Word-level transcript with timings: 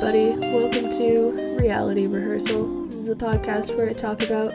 everybody. 0.00 0.38
Welcome 0.54 0.90
to 0.90 1.56
Reality 1.58 2.06
Rehearsal. 2.06 2.84
This 2.84 2.98
is 2.98 3.06
the 3.06 3.16
podcast 3.16 3.76
where 3.76 3.90
I 3.90 3.92
talk 3.92 4.22
about 4.22 4.54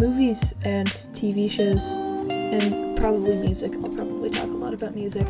movies 0.00 0.52
and 0.64 0.88
TV 0.88 1.48
shows 1.48 1.92
and 1.92 2.96
probably 2.96 3.36
music. 3.36 3.72
I'll 3.74 3.88
probably 3.88 4.30
talk 4.30 4.48
a 4.48 4.56
lot 4.56 4.74
about 4.74 4.96
music. 4.96 5.28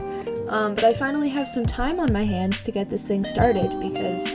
Um, 0.49 0.75
but 0.75 0.85
I 0.85 0.95
finally 0.95 1.29
have 1.29 1.47
some 1.47 1.67
time 1.67 2.01
on 2.01 2.11
my 2.11 2.25
hands 2.25 2.63
to 2.63 2.71
get 2.71 2.89
this 2.89 3.07
thing 3.07 3.23
started 3.23 3.79
because 3.81 4.29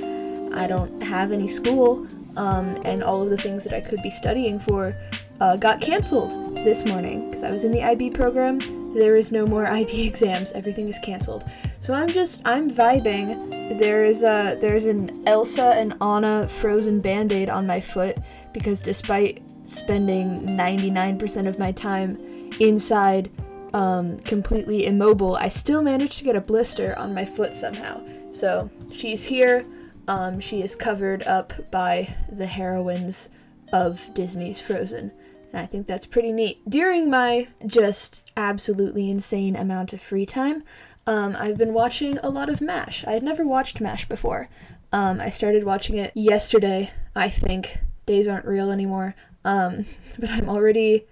I 0.54 0.68
don't 0.68 1.02
have 1.02 1.32
any 1.32 1.48
school 1.48 2.06
um, 2.38 2.80
and 2.86 3.04
all 3.04 3.24
of 3.24 3.32
the 3.32 3.38
things 3.38 3.64
that 3.64 3.74
I 3.74 3.82
could 3.82 4.04
be 4.04 4.12
studying 4.12 4.60
for 4.60 4.96
uh, 5.42 5.58
got 5.58 5.82
canceled 5.82 6.34
this 6.58 6.86
morning 6.86 7.32
because 7.32 7.42
I 7.42 7.50
was 7.50 7.64
in 7.64 7.72
the 7.72 7.82
IB 7.82 8.12
program. 8.12 8.85
There 8.96 9.18
is 9.18 9.30
no 9.30 9.46
more 9.46 9.68
IB 9.68 10.08
exams. 10.08 10.54
Everything 10.54 10.88
is 10.88 10.98
canceled. 11.00 11.44
So 11.82 11.94
I'm 11.94 12.08
just 12.08 12.42
I'm 12.46 12.72
vibing. 12.72 13.78
There 13.78 14.06
is 14.06 14.24
a 14.24 14.58
there's 14.60 14.86
an 14.86 15.28
Elsa 15.28 15.74
and 15.76 16.02
Anna 16.02 16.48
frozen 16.48 17.02
band-aid 17.02 17.50
on 17.50 17.68
my 17.68 17.82
foot 17.82 18.18
because 18.54 18.80
despite 18.80 19.44
spending 19.64 20.44
99% 20.44 21.48
of 21.48 21.60
my 21.60 21.72
time 21.74 22.18
inside 22.60 23.30
um, 23.74 24.18
completely 24.20 24.86
immobile, 24.86 25.36
I 25.36 25.50
still 25.50 25.82
managed 25.82 26.18
to 26.20 26.24
get 26.24 26.38
a 26.38 26.42
blister 26.42 26.98
on 26.98 27.14
my 27.14 27.26
foot 27.26 27.54
somehow. 27.54 28.02
So 28.32 28.70
she's 28.94 29.26
here. 29.26 29.66
Um, 30.08 30.40
she 30.40 30.62
is 30.62 30.76
covered 30.76 31.24
up 31.24 31.52
by 31.72 32.16
the 32.32 32.46
heroines 32.46 33.28
of 33.74 34.14
Disney's 34.14 34.62
Frozen. 34.62 35.12
And 35.56 35.64
I 35.64 35.68
think 35.68 35.88
that's 35.88 36.06
pretty 36.06 36.34
neat. 36.34 36.70
During 36.70 37.10
my 37.10 37.48
just 37.66 38.30
absolutely 38.36 39.10
insane 39.10 39.56
amount 39.56 39.94
of 39.94 40.02
free 40.02 40.26
time, 40.26 40.62
um, 41.08 41.34
I've 41.40 41.58
been 41.58 41.74
watching 41.74 42.18
a 42.18 42.30
lot 42.30 42.50
of 42.50 42.60
MASH. 42.60 43.06
I 43.08 43.14
had 43.14 43.24
never 43.24 43.48
watched 43.48 43.80
MASH 43.80 44.10
before. 44.10 44.50
Um, 44.92 45.22
I 45.22 45.30
started 45.30 45.64
watching 45.64 45.96
it 45.96 46.12
yesterday, 46.14 46.92
I 47.16 47.30
think. 47.30 47.80
Days 48.06 48.28
aren't 48.28 48.46
real 48.46 48.70
anymore. 48.70 49.16
Um, 49.46 49.86
but 50.20 50.30
I'm 50.30 50.50
already 50.50 51.06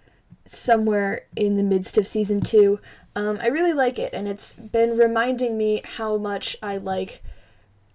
somewhere 0.43 1.21
in 1.37 1.55
the 1.55 1.63
midst 1.63 1.97
of 1.97 2.05
season 2.05 2.41
two. 2.41 2.81
Um, 3.15 3.39
I 3.41 3.47
really 3.47 3.71
like 3.71 3.97
it, 3.97 4.13
and 4.13 4.27
it's 4.27 4.55
been 4.55 4.97
reminding 4.97 5.57
me 5.57 5.83
how 5.85 6.17
much 6.17 6.57
I 6.61 6.75
like 6.75 7.23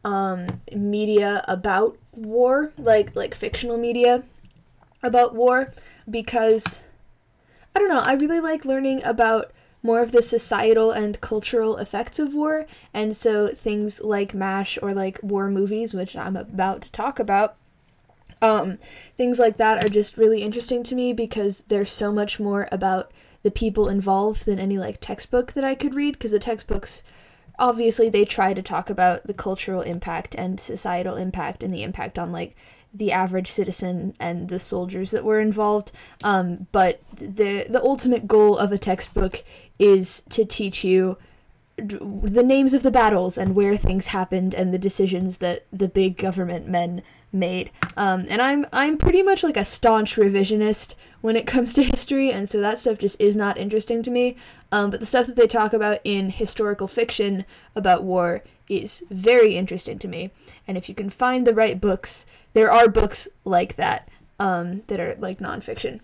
um, 0.02 0.62
media 0.74 1.42
about 1.46 1.98
war, 2.12 2.72
like 2.78 3.14
like 3.14 3.34
fictional 3.34 3.76
media 3.76 4.22
about 5.02 5.34
war, 5.34 5.72
because 6.08 6.82
I 7.74 7.78
don't 7.78 7.88
know. 7.88 8.00
I 8.00 8.14
really 8.14 8.40
like 8.40 8.64
learning 8.64 9.02
about 9.04 9.52
more 9.82 10.02
of 10.02 10.12
the 10.12 10.22
societal 10.22 10.90
and 10.90 11.20
cultural 11.20 11.76
effects 11.76 12.18
of 12.18 12.34
war, 12.34 12.66
and 12.92 13.14
so 13.14 13.48
things 13.48 14.02
like 14.02 14.34
MASH 14.34 14.78
or 14.82 14.92
like 14.92 15.20
war 15.22 15.50
movies, 15.50 15.94
which 15.94 16.16
I'm 16.16 16.36
about 16.36 16.82
to 16.82 16.92
talk 16.92 17.18
about. 17.18 17.56
Um, 18.40 18.78
things 19.16 19.38
like 19.38 19.56
that 19.56 19.84
are 19.84 19.88
just 19.88 20.16
really 20.16 20.42
interesting 20.42 20.82
to 20.84 20.94
me 20.94 21.12
because 21.12 21.62
there's 21.68 21.90
so 21.90 22.12
much 22.12 22.38
more 22.38 22.68
about 22.70 23.10
the 23.42 23.50
people 23.50 23.88
involved 23.88 24.46
than 24.46 24.58
any 24.58 24.78
like 24.78 25.00
textbook 25.00 25.52
that 25.54 25.64
I 25.64 25.74
could 25.74 25.94
read 25.94 26.12
because 26.12 26.32
the 26.32 26.38
textbooks 26.38 27.02
obviously 27.58 28.08
they 28.08 28.24
try 28.24 28.54
to 28.54 28.62
talk 28.62 28.88
about 28.88 29.24
the 29.24 29.34
cultural 29.34 29.82
impact 29.82 30.34
and 30.36 30.60
societal 30.60 31.16
impact 31.16 31.62
and 31.62 31.74
the 31.74 31.82
impact 31.82 32.18
on 32.18 32.30
like 32.30 32.54
the 32.98 33.12
average 33.12 33.50
citizen 33.50 34.14
and 34.20 34.48
the 34.48 34.58
soldiers 34.58 35.10
that 35.10 35.24
were 35.24 35.40
involved 35.40 35.92
um, 36.22 36.66
but 36.72 37.00
the 37.14 37.66
the 37.68 37.82
ultimate 37.82 38.26
goal 38.26 38.56
of 38.58 38.72
a 38.72 38.78
textbook 38.78 39.42
is 39.78 40.22
to 40.28 40.44
teach 40.44 40.84
you 40.84 41.16
the 41.76 42.42
names 42.42 42.74
of 42.74 42.82
the 42.82 42.90
battles 42.90 43.38
and 43.38 43.54
where 43.54 43.76
things 43.76 44.08
happened 44.08 44.52
and 44.52 44.74
the 44.74 44.78
decisions 44.78 45.36
that 45.36 45.64
the 45.72 45.88
big 45.88 46.16
government 46.16 46.66
men 46.66 47.02
made. 47.32 47.70
Um, 47.96 48.26
and 48.28 48.40
I'm 48.40 48.66
I'm 48.72 48.96
pretty 48.96 49.22
much 49.22 49.42
like 49.42 49.56
a 49.56 49.64
staunch 49.64 50.16
revisionist 50.16 50.94
when 51.20 51.36
it 51.36 51.46
comes 51.54 51.72
to 51.74 51.82
history, 51.82 52.30
and 52.32 52.48
so 52.48 52.60
that 52.60 52.78
stuff 52.78 52.98
just 52.98 53.20
is 53.20 53.36
not 53.36 53.58
interesting 53.58 54.02
to 54.02 54.10
me. 54.10 54.36
Um, 54.72 54.90
but 54.90 55.00
the 55.00 55.06
stuff 55.06 55.26
that 55.26 55.36
they 55.36 55.46
talk 55.46 55.72
about 55.72 56.00
in 56.04 56.30
historical 56.30 56.86
fiction 56.86 57.44
about 57.74 58.04
war 58.04 58.42
is 58.68 59.02
very 59.10 59.56
interesting 59.56 59.98
to 59.98 60.08
me. 60.08 60.30
And 60.66 60.76
if 60.76 60.88
you 60.88 60.94
can 60.94 61.08
find 61.08 61.46
the 61.46 61.54
right 61.54 61.80
books, 61.80 62.26
there 62.52 62.70
are 62.70 62.88
books 62.88 63.28
like 63.44 63.76
that 63.76 64.08
um, 64.38 64.82
that 64.88 65.00
are 65.00 65.16
like 65.18 65.38
nonfiction. 65.38 66.00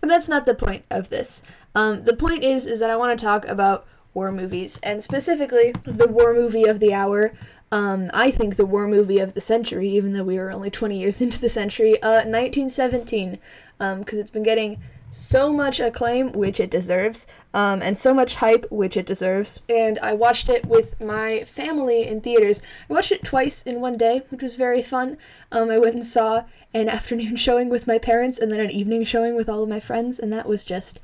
But 0.00 0.08
that's 0.08 0.28
not 0.28 0.46
the 0.46 0.54
point 0.54 0.84
of 0.90 1.10
this. 1.10 1.42
Um, 1.74 2.04
the 2.04 2.16
point 2.16 2.42
is 2.42 2.66
is 2.66 2.80
that 2.80 2.90
I 2.90 2.96
want 2.96 3.18
to 3.18 3.24
talk 3.24 3.46
about 3.46 3.86
war 4.14 4.32
movies, 4.32 4.80
and 4.82 5.02
specifically 5.02 5.72
the 5.84 6.08
war 6.08 6.34
movie 6.34 6.64
of 6.64 6.80
the 6.80 6.92
hour. 6.92 7.32
Um, 7.72 8.10
I 8.12 8.30
think 8.30 8.56
the 8.56 8.66
war 8.66 8.88
movie 8.88 9.20
of 9.20 9.34
the 9.34 9.40
century, 9.40 9.88
even 9.90 10.12
though 10.12 10.24
we 10.24 10.38
were 10.38 10.50
only 10.50 10.70
20 10.70 10.98
years 10.98 11.20
into 11.22 11.40
the 11.40 11.48
century, 11.48 12.00
uh, 12.02 12.24
1917, 12.26 13.38
because 13.78 13.94
um, 13.94 14.04
it's 14.08 14.30
been 14.30 14.42
getting 14.42 14.80
so 15.12 15.52
much 15.52 15.80
acclaim, 15.80 16.32
which 16.32 16.60
it 16.60 16.70
deserves, 16.70 17.26
um, 17.52 17.82
and 17.82 17.98
so 17.98 18.14
much 18.14 18.36
hype, 18.36 18.70
which 18.70 18.96
it 18.96 19.06
deserves. 19.06 19.60
And 19.68 19.98
I 20.00 20.14
watched 20.14 20.48
it 20.48 20.64
with 20.66 21.00
my 21.00 21.44
family 21.44 22.06
in 22.06 22.20
theaters. 22.20 22.62
I 22.88 22.92
watched 22.92 23.12
it 23.12 23.24
twice 23.24 23.62
in 23.62 23.80
one 23.80 23.96
day, 23.96 24.22
which 24.30 24.42
was 24.42 24.54
very 24.54 24.82
fun. 24.82 25.18
Um, 25.50 25.70
I 25.70 25.78
went 25.78 25.94
and 25.94 26.06
saw 26.06 26.44
an 26.72 26.88
afternoon 26.96 27.36
showing 27.36 27.68
with 27.68 27.86
my 27.86 27.98
parents 27.98 28.38
and 28.38 28.50
then 28.52 28.60
an 28.60 28.70
evening 28.70 29.04
showing 29.04 29.34
with 29.34 29.48
all 29.48 29.62
of 29.62 29.68
my 29.68 29.80
friends, 29.80 30.18
and 30.18 30.32
that 30.32 30.48
was 30.48 30.64
just 30.64 31.00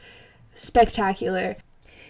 spectacular. 0.52 1.56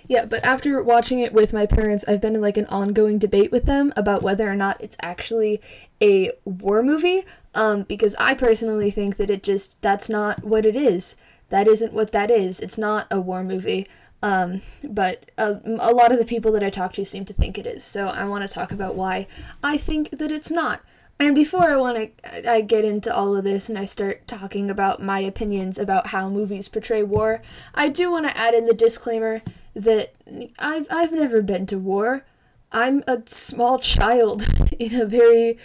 Yeah, 0.09 0.25
but 0.25 0.45
after 0.45 0.83
watching 0.83 1.19
it 1.19 1.33
with 1.33 1.53
my 1.53 1.67
parents, 1.67 2.05
I've 2.07 2.21
been 2.21 2.37
in 2.37 2.41
like 2.41 2.57
an 2.57 2.67
ongoing 2.67 3.19
debate 3.19 3.51
with 3.51 3.65
them 3.65 3.93
about 3.97 4.23
whether 4.23 4.49
or 4.49 4.55
not 4.55 4.81
it's 4.81 4.97
actually 5.01 5.61
a 6.03 6.31
war 6.45 6.83
movie. 6.83 7.25
Um, 7.55 7.83
because 7.83 8.15
I 8.17 8.35
personally 8.35 8.91
think 8.91 9.17
that 9.17 9.31
it 9.31 9.43
just 9.43 9.81
that's 9.83 10.11
not 10.11 10.45
what 10.45 10.67
it 10.67 10.77
is. 10.77 11.17
That 11.49 11.67
isn't 11.67 11.93
what 11.93 12.13
that 12.13 12.31
is. 12.31 12.61
It's 12.61 12.79
not 12.79 13.07
a 13.11 13.21
war 13.21 13.43
movie. 13.43 13.87
Um, 14.23 14.63
but 14.83 15.31
a, 15.39 15.61
a 15.65 15.93
lot 15.93 16.13
of 16.13 16.19
the 16.19 16.25
people 16.25 16.53
that 16.53 16.63
I 16.63 16.71
talk 16.71 16.93
to 16.95 17.05
seem 17.05 17.25
to 17.27 17.33
think 17.33 17.59
it 17.59 17.67
is. 17.67 17.85
So 17.85 18.09
I 18.09 18.25
want 18.25 18.49
to 18.49 18.53
talk 18.53 18.73
about 18.73 18.95
why 18.95 19.27
I 19.63 19.77
think 19.77 20.11
that 20.11 20.33
it's 20.33 20.51
not. 20.51 20.83
And 21.19 21.35
before 21.35 21.71
I 21.71 21.77
want 21.77 21.97
to, 22.19 22.51
I 22.51 22.61
get 22.61 22.85
into 22.85 23.15
all 23.15 23.37
of 23.37 23.45
this 23.45 23.69
and 23.69 23.79
I 23.79 23.87
start 23.87 24.27
talking 24.27 24.69
about 24.69 25.03
my 25.03 25.21
opinions 25.21 25.79
about 25.79 26.09
how 26.09 26.29
movies 26.29 26.69
portray 26.69 27.03
war. 27.03 27.41
I 27.75 27.89
do 27.89 28.11
want 28.11 28.27
to 28.27 28.37
add 28.37 28.55
in 28.55 28.67
the 28.67 28.75
disclaimer 28.75 29.43
that 29.77 30.15
I've 30.59 30.87
I've 30.91 31.13
never 31.13 31.43
been 31.43 31.67
to 31.67 31.79
war. 31.79 32.25
I'm 32.73 33.05
a 33.07 33.23
small 33.27 33.79
child 33.79 34.49
in 34.79 34.99
a 34.99 35.05
very 35.05 35.59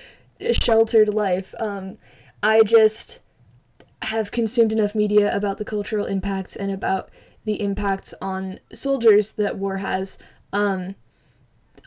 sheltered 0.51 1.13
life. 1.13 1.55
Um, 1.59 1.97
I 2.43 2.61
just 2.61 3.21
have 4.03 4.31
consumed 4.31 4.73
enough 4.73 4.93
media 4.95 5.35
about 5.35 5.57
the 5.57 5.65
cultural 5.65 6.05
impacts 6.05 6.55
and 6.55 6.71
about 6.71 7.09
the 7.45 7.61
impacts 7.61 8.13
on 8.21 8.59
soldiers 8.73 9.31
that 9.31 9.57
war 9.57 9.77
has. 9.77 10.17
Um, 10.51 10.95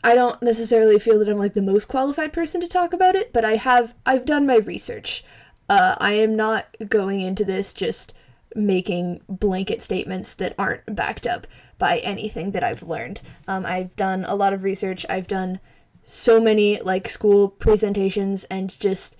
I 0.03 0.15
don't 0.15 0.41
necessarily 0.41 0.99
feel 0.99 1.19
that 1.19 1.29
I'm 1.29 1.37
like 1.37 1.53
the 1.53 1.61
most 1.61 1.87
qualified 1.87 2.33
person 2.33 2.59
to 2.61 2.67
talk 2.67 2.91
about 2.91 3.15
it, 3.15 3.33
but 3.33 3.45
I 3.45 3.55
have 3.55 3.93
I've 4.05 4.25
done 4.25 4.47
my 4.47 4.57
research. 4.57 5.23
Uh, 5.69 5.95
I 5.99 6.13
am 6.13 6.35
not 6.35 6.75
going 6.89 7.21
into 7.21 7.45
this 7.45 7.73
just 7.73 8.13
making 8.55 9.21
blanket 9.27 9.81
statements 9.81 10.33
that 10.35 10.55
aren't 10.57 10.95
backed 10.95 11.27
up 11.27 11.45
by 11.77 11.99
anything 11.99 12.51
that 12.51 12.63
I've 12.63 12.83
learned. 12.83 13.21
Um, 13.47 13.65
I've 13.65 13.95
done 13.95 14.23
a 14.25 14.35
lot 14.35 14.53
of 14.53 14.63
research. 14.63 15.05
I've 15.09 15.27
done 15.27 15.59
so 16.03 16.39
many 16.39 16.79
like 16.81 17.07
school 17.07 17.49
presentations 17.49 18.45
and 18.45 18.79
just 18.79 19.17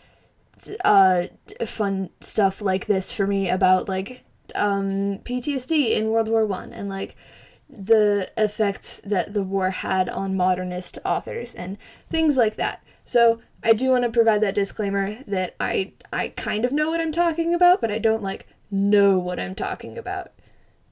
uh, 0.84 1.24
fun 1.66 2.10
stuff 2.22 2.62
like 2.62 2.86
this 2.86 3.12
for 3.12 3.28
me 3.28 3.50
about 3.50 3.90
like 3.90 4.24
um, 4.56 5.20
PTSD 5.20 5.92
in 5.92 6.10
World 6.10 6.30
War 6.30 6.46
One 6.46 6.72
and 6.72 6.88
like 6.88 7.16
the 7.68 8.32
effects 8.38 9.02
that 9.02 9.34
the 9.34 9.44
war 9.44 9.72
had 9.72 10.08
on 10.08 10.38
modernist 10.38 11.00
authors 11.04 11.54
and 11.54 11.78
things 12.10 12.38
like 12.38 12.56
that. 12.56 12.84
So 13.04 13.42
I 13.64 13.74
do 13.74 13.90
want 13.90 14.04
to 14.04 14.10
provide 14.10 14.42
that 14.42 14.56
disclaimer 14.56 15.18
that 15.28 15.56
I 15.60 15.94
I 16.14 16.30
kind 16.30 16.64
of 16.64 16.72
know 16.72 16.90
what 16.90 17.02
I'm 17.02 17.12
talking 17.12 17.54
about, 17.54 17.82
but 17.82 17.92
I 17.92 18.00
don't 18.00 18.24
like 18.24 18.48
know 18.72 19.20
what 19.20 19.40
I'm 19.40 19.56
talking 19.56 19.98
about. 19.98 20.32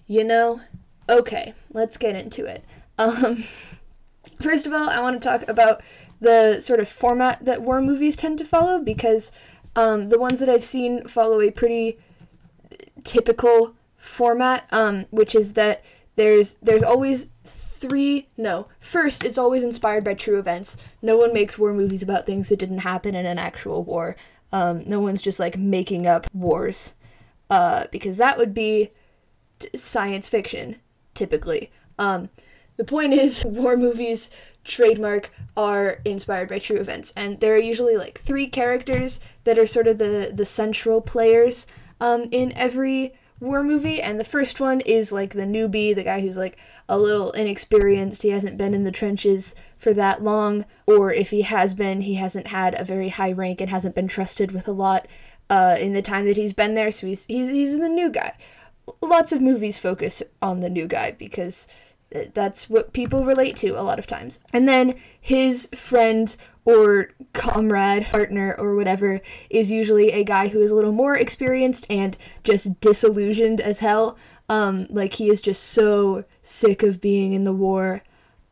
You 0.08 0.24
know? 0.24 0.62
Okay, 1.10 1.54
let's 1.72 1.98
get 1.98 2.16
into 2.16 2.46
it. 2.46 2.64
Um, 2.98 3.44
first 4.42 4.66
of 4.66 4.74
all, 4.74 4.90
I 4.90 5.02
want 5.02 5.22
to 5.22 5.28
talk 5.28 5.48
about 5.48 5.82
the 6.20 6.60
sort 6.60 6.80
of 6.80 6.88
format 6.88 7.44
that 7.44 7.62
war 7.62 7.82
movies 7.82 8.16
tend 8.16 8.38
to 8.38 8.46
follow 8.46 8.80
because 8.80 9.32
um, 9.76 10.10
the 10.10 10.20
ones 10.20 10.40
that 10.40 10.50
I've 10.50 10.64
seen 10.64 11.08
follow 11.08 11.42
a 11.42 11.52
pretty 11.52 11.98
typical 13.04 13.76
format, 13.98 14.68
um, 14.72 15.06
which 15.12 15.36
is 15.36 15.54
that 15.54 15.84
there's 16.16 16.56
there's 16.56 16.84
always 16.84 17.30
three 17.46 18.28
no 18.38 18.68
first 18.80 19.26
it's 19.26 19.38
always 19.38 19.62
inspired 19.62 20.06
by 20.06 20.14
true 20.14 20.40
events 20.40 20.78
no 21.02 21.18
one 21.18 21.34
makes 21.34 21.60
war 21.60 21.74
movies 21.74 22.02
about 22.02 22.26
things 22.26 22.48
that 22.48 22.58
didn't 22.58 22.78
happen 22.80 23.14
in 23.14 23.26
an 23.26 23.38
actual 23.38 23.84
war 23.84 24.16
um, 24.54 24.84
no 24.86 25.02
one's 25.02 25.22
just 25.22 25.40
like 25.40 25.58
making 25.58 26.08
up 26.08 26.26
wars 26.34 26.94
uh, 27.54 27.86
because 27.92 28.18
that 28.18 28.36
would 28.40 28.52
be 28.52 28.90
t- 29.60 29.70
science 29.76 30.28
fiction 30.28 30.78
typically. 31.14 31.70
Um, 32.00 32.30
the 32.78 32.84
point 32.84 33.14
is, 33.24 33.46
war 33.46 33.78
movies 33.78 34.32
trademark 34.64 35.30
are 35.56 36.00
inspired 36.04 36.50
by 36.50 36.58
true 36.58 36.78
events. 36.78 37.14
And 37.16 37.40
there 37.42 37.54
are 37.54 37.60
usually 37.60 37.96
like 37.96 38.20
three 38.20 38.48
characters 38.48 39.20
that 39.44 39.60
are 39.60 39.68
sort 39.68 39.88
of 39.88 40.00
the 40.00 40.32
the 40.34 40.46
central 40.46 41.00
players 41.00 41.68
um, 42.02 42.28
in 42.32 42.52
every 42.54 43.14
war 43.40 43.62
movie. 43.62 44.02
And 44.02 44.20
the 44.20 44.26
first 44.26 44.60
one 44.60 44.82
is 44.82 45.12
like 45.12 45.34
the 45.34 45.46
newbie 45.46 45.94
the 45.94 46.04
guy 46.04 46.22
who's 46.22 46.38
like 46.38 46.58
a 46.90 46.98
little 46.98 47.32
inexperienced. 47.34 48.24
He 48.24 48.30
hasn't 48.30 48.58
been 48.58 48.74
in 48.74 48.84
the 48.84 48.92
trenches 48.92 49.54
for 49.78 49.94
that 49.94 50.24
long. 50.24 50.66
Or 50.88 51.14
if 51.14 51.30
he 51.30 51.44
has 51.44 51.76
been 51.76 52.02
he 52.02 52.16
hasn't 52.16 52.48
had 52.48 52.74
a 52.80 52.86
very 52.86 53.10
high 53.10 53.34
rank 53.34 53.62
and 53.62 53.70
hasn't 53.70 53.94
been 53.94 54.08
trusted 54.08 54.52
with 54.52 54.68
a 54.68 54.72
lot 54.72 55.08
uh, 55.50 55.78
in 55.80 55.94
the 55.94 56.02
time 56.02 56.26
that 56.26 56.38
he's 56.38 56.54
been 56.54 56.76
there 56.76 56.92
so 56.92 57.08
he's, 57.08 57.26
he's 57.26 57.48
he's 57.48 57.78
the 57.78 57.90
new 57.90 58.10
guy 58.10 58.34
lots 59.02 59.32
of 59.32 59.42
movies 59.42 59.80
focus 59.80 60.24
on 60.42 60.60
the 60.60 60.70
new 60.70 60.88
guy 60.88 61.12
because 61.12 61.68
that's 62.34 62.70
what 62.70 62.94
people 62.94 63.26
relate 63.26 63.56
to 63.58 63.70
a 63.70 63.82
lot 63.82 64.00
of 64.00 64.08
times. 64.08 64.40
And 64.54 64.68
then 64.68 64.96
his 65.20 65.68
friend 65.74 66.36
or 66.66 67.10
comrade, 67.34 68.06
partner, 68.06 68.56
or 68.58 68.76
whatever 68.76 69.20
is 69.50 69.72
usually 69.72 70.12
a 70.12 70.24
guy 70.24 70.48
who 70.48 70.62
is 70.62 70.72
a 70.72 70.76
little 70.76 70.92
more 70.92 71.18
experienced 71.18 71.86
and 71.90 72.18
just 72.44 72.80
disillusioned 72.80 73.60
as 73.60 73.80
hell. 73.80 74.18
Um, 74.48 74.88
like 74.90 75.14
he 75.14 75.30
is 75.30 75.42
just 75.42 75.64
so 75.64 76.24
sick 76.42 76.84
of 76.84 77.02
being 77.02 77.34
in 77.34 77.44
the 77.44 77.54
war. 77.54 78.04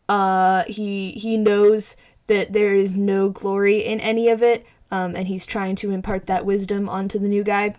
Uh, 0.09 0.63
he 0.65 1.11
he 1.11 1.37
knows 1.37 1.95
that 2.27 2.53
there 2.53 2.75
is 2.75 2.93
no 2.93 3.29
glory 3.29 3.79
in 3.79 3.99
any 4.01 4.27
of 4.27 4.41
it, 4.41 4.65
um, 4.91 5.15
and 5.15 5.27
he's 5.27 5.45
trying 5.45 5.75
to 5.77 5.91
impart 5.91 6.27
that 6.27 6.45
wisdom 6.45 6.87
onto 6.87 7.17
the 7.17 7.29
new 7.29 7.43
guy. 7.43 7.75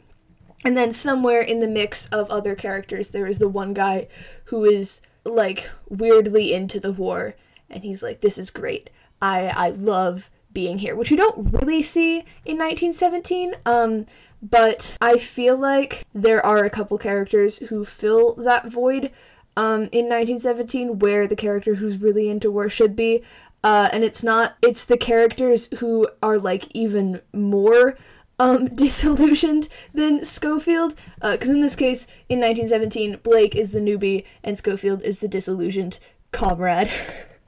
And 0.65 0.77
then 0.77 0.93
somewhere 0.93 1.43
in 1.43 1.59
the 1.59 1.69
mix 1.69 2.07
of 2.07 2.31
other 2.31 2.55
characters, 2.55 3.09
there 3.11 3.27
is 3.27 3.39
the 3.39 3.49
one 3.49 3.75
guy 3.75 4.09
who 4.47 4.65
is 4.65 5.01
like 5.25 5.71
weirdly 5.89 6.53
into 6.53 6.81
the 6.81 6.93
war 6.93 7.35
and 7.71 7.83
he's 7.85 8.03
like 8.03 8.21
this 8.21 8.39
is 8.39 8.51
great 8.51 8.91
i 9.21 9.53
i 9.57 9.71
love 9.71 10.31
being 10.53 10.79
here 10.79 10.97
which 10.97 11.11
we 11.11 11.17
don't 11.17 11.53
really 11.53 11.83
see 11.83 12.19
in 12.45 12.59
1917 12.59 13.55
um 13.65 14.05
but 14.43 14.97
i 15.01 15.17
feel 15.17 15.57
like 15.57 16.05
there 16.13 16.45
are 16.45 16.65
a 16.65 16.71
couple 16.71 16.99
characters 16.99 17.59
who 17.59 17.85
fill 17.85 18.35
that 18.35 18.67
void 18.67 19.11
um 19.57 19.83
in 19.93 20.09
1917 20.09 20.99
where 20.99 21.27
the 21.27 21.37
character 21.37 21.77
who's 21.77 21.99
really 21.99 22.29
into 22.29 22.51
war 22.51 22.69
should 22.69 22.97
be 22.97 23.23
uh 23.65 23.89
and 23.93 24.05
it's 24.05 24.23
not 24.23 24.57
it's 24.63 24.85
the 24.85 24.97
characters 24.97 25.69
who 25.79 26.09
are 26.23 26.39
like 26.39 26.67
even 26.75 27.21
more 27.33 27.97
um, 28.39 28.69
disillusioned 28.75 29.69
than 29.95 30.25
Schofield, 30.25 30.95
because 31.21 31.49
uh, 31.49 31.53
in 31.53 31.61
this 31.61 31.77
case, 31.77 32.07
in 32.29 32.41
1917, 32.41 33.21
Blake 33.23 33.55
is 33.55 33.71
the 33.71 33.81
newbie 33.81 34.25
and 34.43 34.57
Schofield 34.57 35.03
is 35.03 35.21
the 35.21 35.29
disillusioned 35.29 35.99
comrade. 36.33 36.91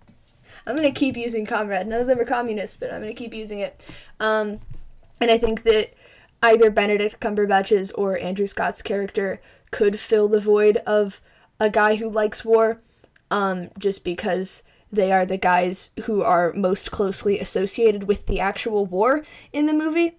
I'm 0.66 0.76
gonna 0.76 0.92
keep 0.92 1.16
using 1.16 1.44
comrade. 1.44 1.86
None 1.86 2.00
of 2.00 2.06
them 2.06 2.20
are 2.20 2.24
communists, 2.24 2.76
but 2.76 2.92
I'm 2.92 3.00
gonna 3.00 3.12
keep 3.12 3.34
using 3.34 3.58
it. 3.58 3.84
Um, 4.18 4.60
and 5.20 5.30
I 5.30 5.36
think 5.36 5.64
that 5.64 5.92
either 6.42 6.70
Benedict 6.70 7.20
Cumberbatch's 7.20 7.90
or 7.92 8.18
Andrew 8.18 8.46
Scott's 8.46 8.82
character 8.82 9.40
could 9.70 9.98
fill 9.98 10.28
the 10.28 10.40
void 10.40 10.76
of 10.86 11.20
a 11.60 11.68
guy 11.68 11.96
who 11.96 12.08
likes 12.08 12.44
war, 12.44 12.80
um, 13.30 13.68
just 13.78 14.04
because 14.04 14.62
they 14.94 15.12
are 15.12 15.26
the 15.26 15.36
guys 15.36 15.90
who 16.04 16.22
are 16.22 16.52
most 16.54 16.90
closely 16.90 17.38
associated 17.38 18.04
with 18.04 18.26
the 18.26 18.40
actual 18.40 18.86
war 18.86 19.22
in 19.52 19.66
the 19.66 19.72
movie. 19.72 20.16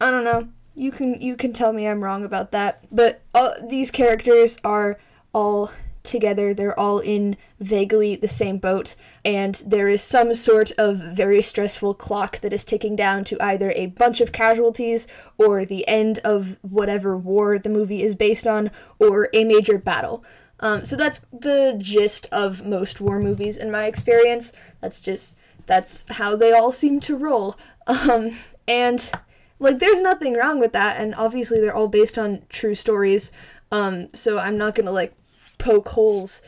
I 0.00 0.10
don't 0.10 0.24
know. 0.24 0.48
You 0.74 0.90
can 0.90 1.20
you 1.20 1.36
can 1.36 1.52
tell 1.52 1.72
me 1.72 1.88
I'm 1.88 2.04
wrong 2.04 2.24
about 2.24 2.50
that, 2.52 2.84
but 2.92 3.22
these 3.66 3.90
characters 3.90 4.58
are 4.62 4.98
all 5.32 5.70
together. 6.02 6.54
They're 6.54 6.78
all 6.78 6.98
in 7.00 7.36
vaguely 7.58 8.14
the 8.16 8.28
same 8.28 8.58
boat, 8.58 8.94
and 9.24 9.54
there 9.66 9.88
is 9.88 10.02
some 10.02 10.34
sort 10.34 10.72
of 10.78 10.98
very 10.98 11.42
stressful 11.42 11.94
clock 11.94 12.40
that 12.40 12.52
is 12.52 12.64
ticking 12.64 12.94
down 12.94 13.24
to 13.24 13.42
either 13.42 13.72
a 13.72 13.86
bunch 13.86 14.20
of 14.20 14.32
casualties 14.32 15.06
or 15.36 15.64
the 15.64 15.86
end 15.88 16.18
of 16.18 16.58
whatever 16.62 17.16
war 17.16 17.58
the 17.58 17.68
movie 17.68 18.02
is 18.02 18.14
based 18.14 18.46
on, 18.46 18.70
or 18.98 19.28
a 19.32 19.44
major 19.44 19.78
battle. 19.78 20.24
Um, 20.60 20.84
so 20.84 20.96
that's 20.96 21.20
the 21.32 21.76
gist 21.78 22.28
of 22.32 22.64
most 22.64 23.00
war 23.00 23.18
movies 23.18 23.56
in 23.56 23.70
my 23.70 23.86
experience. 23.86 24.52
That's 24.80 25.00
just 25.00 25.36
that's 25.66 26.08
how 26.12 26.36
they 26.36 26.52
all 26.52 26.72
seem 26.72 27.00
to 27.00 27.16
roll. 27.16 27.56
Um, 27.88 28.36
and 28.66 29.12
like 29.58 29.78
there's 29.78 30.00
nothing 30.00 30.34
wrong 30.34 30.58
with 30.58 30.72
that 30.72 31.00
and 31.00 31.14
obviously 31.14 31.60
they're 31.60 31.74
all 31.74 31.88
based 31.88 32.18
on 32.18 32.42
true 32.48 32.74
stories 32.74 33.32
um 33.72 34.08
so 34.12 34.38
i'm 34.38 34.58
not 34.58 34.74
gonna 34.74 34.90
like 34.90 35.14
poke 35.58 35.88
holes 35.90 36.42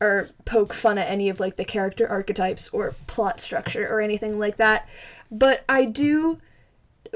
or 0.00 0.28
poke 0.44 0.72
fun 0.72 0.98
at 0.98 1.08
any 1.08 1.28
of 1.28 1.40
like 1.40 1.56
the 1.56 1.64
character 1.64 2.08
archetypes 2.08 2.68
or 2.68 2.94
plot 3.06 3.40
structure 3.40 3.86
or 3.88 4.00
anything 4.00 4.38
like 4.38 4.56
that 4.56 4.88
but 5.30 5.64
i 5.68 5.84
do 5.84 6.38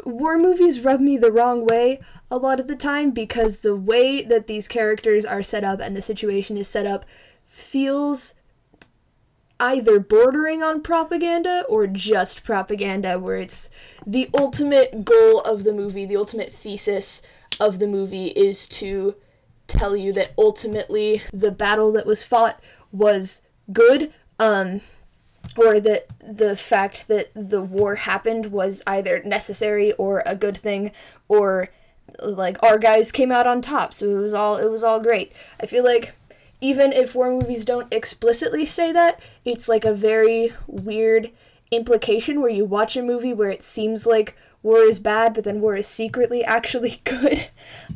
war 0.04 0.38
movies 0.38 0.80
rub 0.80 1.00
me 1.00 1.16
the 1.16 1.32
wrong 1.32 1.66
way 1.66 2.00
a 2.30 2.36
lot 2.36 2.60
of 2.60 2.66
the 2.66 2.76
time 2.76 3.10
because 3.10 3.58
the 3.58 3.76
way 3.76 4.22
that 4.22 4.46
these 4.46 4.68
characters 4.68 5.24
are 5.24 5.42
set 5.42 5.64
up 5.64 5.80
and 5.80 5.96
the 5.96 6.02
situation 6.02 6.56
is 6.56 6.68
set 6.68 6.86
up 6.86 7.04
feels 7.44 8.34
either 9.60 9.98
bordering 9.98 10.62
on 10.62 10.82
propaganda 10.82 11.64
or 11.68 11.86
just 11.86 12.44
propaganda, 12.44 13.18
where 13.18 13.36
it's 13.36 13.68
the 14.06 14.30
ultimate 14.34 15.04
goal 15.04 15.40
of 15.40 15.64
the 15.64 15.72
movie, 15.72 16.04
the 16.04 16.16
ultimate 16.16 16.52
thesis 16.52 17.20
of 17.58 17.78
the 17.78 17.88
movie 17.88 18.28
is 18.28 18.68
to 18.68 19.14
tell 19.66 19.96
you 19.96 20.12
that 20.12 20.32
ultimately 20.38 21.22
the 21.32 21.50
battle 21.50 21.92
that 21.92 22.06
was 22.06 22.22
fought 22.22 22.60
was 22.92 23.42
good, 23.72 24.12
um, 24.38 24.80
or 25.56 25.80
that 25.80 26.06
the 26.20 26.56
fact 26.56 27.08
that 27.08 27.30
the 27.34 27.62
war 27.62 27.96
happened 27.96 28.46
was 28.46 28.82
either 28.86 29.22
necessary 29.22 29.92
or 29.92 30.22
a 30.26 30.36
good 30.36 30.56
thing, 30.56 30.92
or 31.28 31.70
like 32.20 32.62
our 32.62 32.78
guys 32.78 33.12
came 33.12 33.32
out 33.32 33.46
on 33.46 33.60
top, 33.60 33.92
so 33.92 34.08
it 34.10 34.20
was 34.20 34.34
all 34.34 34.56
it 34.56 34.70
was 34.70 34.84
all 34.84 35.00
great. 35.00 35.32
I 35.60 35.66
feel 35.66 35.84
like 35.84 36.14
even 36.60 36.92
if 36.92 37.14
war 37.14 37.30
movies 37.30 37.64
don't 37.64 37.92
explicitly 37.92 38.64
say 38.66 38.92
that, 38.92 39.20
it's 39.44 39.68
like 39.68 39.84
a 39.84 39.94
very 39.94 40.52
weird 40.66 41.30
implication 41.70 42.40
where 42.40 42.50
you 42.50 42.64
watch 42.64 42.96
a 42.96 43.02
movie 43.02 43.34
where 43.34 43.50
it 43.50 43.62
seems 43.62 44.06
like 44.06 44.36
war 44.62 44.78
is 44.78 44.98
bad, 44.98 45.34
but 45.34 45.44
then 45.44 45.60
war 45.60 45.76
is 45.76 45.86
secretly 45.86 46.44
actually 46.44 47.00
good. 47.04 47.48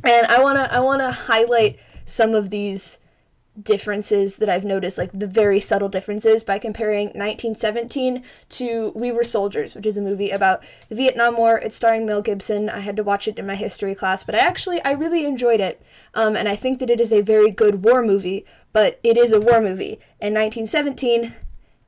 And 0.04 0.26
I 0.26 0.40
wanna 0.40 0.68
I 0.70 0.80
wanna 0.80 1.10
highlight 1.12 1.78
some 2.04 2.34
of 2.34 2.50
these 2.50 2.98
differences 3.60 4.36
that 4.36 4.48
I've 4.48 4.64
noticed, 4.64 4.96
like 4.96 5.12
the 5.12 5.26
very 5.26 5.60
subtle 5.60 5.88
differences, 5.88 6.42
by 6.42 6.58
comparing 6.58 7.08
1917 7.08 8.22
to 8.50 8.92
We 8.94 9.12
Were 9.12 9.24
Soldiers, 9.24 9.74
which 9.74 9.86
is 9.86 9.98
a 9.98 10.02
movie 10.02 10.30
about 10.30 10.64
the 10.88 10.94
Vietnam 10.94 11.36
War. 11.36 11.58
It's 11.58 11.76
starring 11.76 12.06
Mel 12.06 12.22
Gibson. 12.22 12.70
I 12.70 12.80
had 12.80 12.96
to 12.96 13.02
watch 13.02 13.28
it 13.28 13.38
in 13.38 13.46
my 13.46 13.54
history 13.54 13.94
class, 13.94 14.24
but 14.24 14.34
I 14.34 14.38
actually 14.38 14.82
I 14.84 14.92
really 14.92 15.26
enjoyed 15.26 15.60
it, 15.60 15.82
um, 16.14 16.34
and 16.34 16.48
I 16.48 16.56
think 16.56 16.78
that 16.78 16.90
it 16.90 17.00
is 17.00 17.12
a 17.12 17.20
very 17.20 17.50
good 17.50 17.84
war 17.84 18.02
movie. 18.02 18.44
But 18.72 18.98
it 19.02 19.18
is 19.18 19.32
a 19.32 19.40
war 19.40 19.60
movie, 19.60 20.00
and 20.20 20.34
1917 20.34 21.34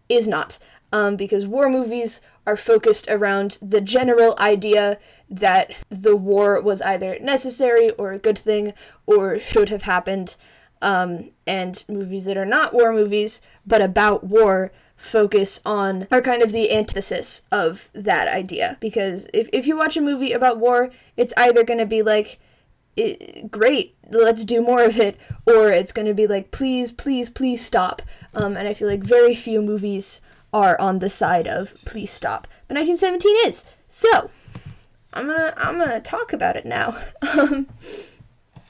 is 0.08 0.28
not, 0.28 0.58
um, 0.92 1.16
because 1.16 1.46
war 1.46 1.70
movies 1.70 2.20
are 2.46 2.56
focused 2.56 3.08
around 3.08 3.58
the 3.62 3.80
general 3.80 4.34
idea 4.38 4.98
that 5.30 5.74
the 5.88 6.14
war 6.14 6.60
was 6.60 6.82
either 6.82 7.18
necessary 7.20 7.90
or 7.92 8.12
a 8.12 8.18
good 8.18 8.36
thing 8.36 8.74
or 9.06 9.38
should 9.38 9.70
have 9.70 9.82
happened 9.82 10.36
um, 10.84 11.30
and 11.46 11.82
movies 11.88 12.26
that 12.26 12.36
are 12.36 12.44
not 12.44 12.74
war 12.74 12.92
movies 12.92 13.40
but 13.66 13.80
about 13.80 14.22
war 14.22 14.70
focus 14.96 15.60
on 15.64 16.06
are 16.12 16.20
kind 16.20 16.42
of 16.42 16.52
the 16.52 16.72
antithesis 16.72 17.42
of 17.50 17.90
that 17.94 18.28
idea. 18.28 18.76
Because 18.80 19.26
if, 19.34 19.48
if 19.52 19.66
you 19.66 19.76
watch 19.76 19.96
a 19.96 20.00
movie 20.00 20.32
about 20.32 20.58
war 20.58 20.90
it's 21.16 21.34
either 21.36 21.64
going 21.64 21.78
to 21.78 21.86
be 21.86 22.02
like 22.02 22.38
great 23.50 23.96
let's 24.10 24.44
do 24.44 24.62
more 24.62 24.84
of 24.84 25.00
it 25.00 25.16
or 25.46 25.68
it's 25.68 25.90
going 25.90 26.06
to 26.06 26.14
be 26.14 26.28
like 26.28 26.52
please 26.52 26.92
please 26.92 27.28
please 27.28 27.64
stop. 27.64 28.02
Um, 28.34 28.56
and 28.56 28.68
i 28.68 28.74
feel 28.74 28.86
like 28.88 29.02
very 29.02 29.34
few 29.34 29.62
movies 29.62 30.20
are 30.52 30.80
on 30.80 31.00
the 31.00 31.08
side 31.08 31.48
of 31.48 31.74
please 31.84 32.10
stop. 32.10 32.46
But 32.68 32.76
1917 32.76 33.48
is. 33.48 33.64
So 33.88 34.30
i'm 35.14 35.26
gonna 35.26 35.54
i'm 35.56 35.78
gonna 35.78 36.00
talk 36.00 36.32
about 36.32 36.56
it 36.56 36.66
now. 36.66 36.96
Um, 37.38 37.66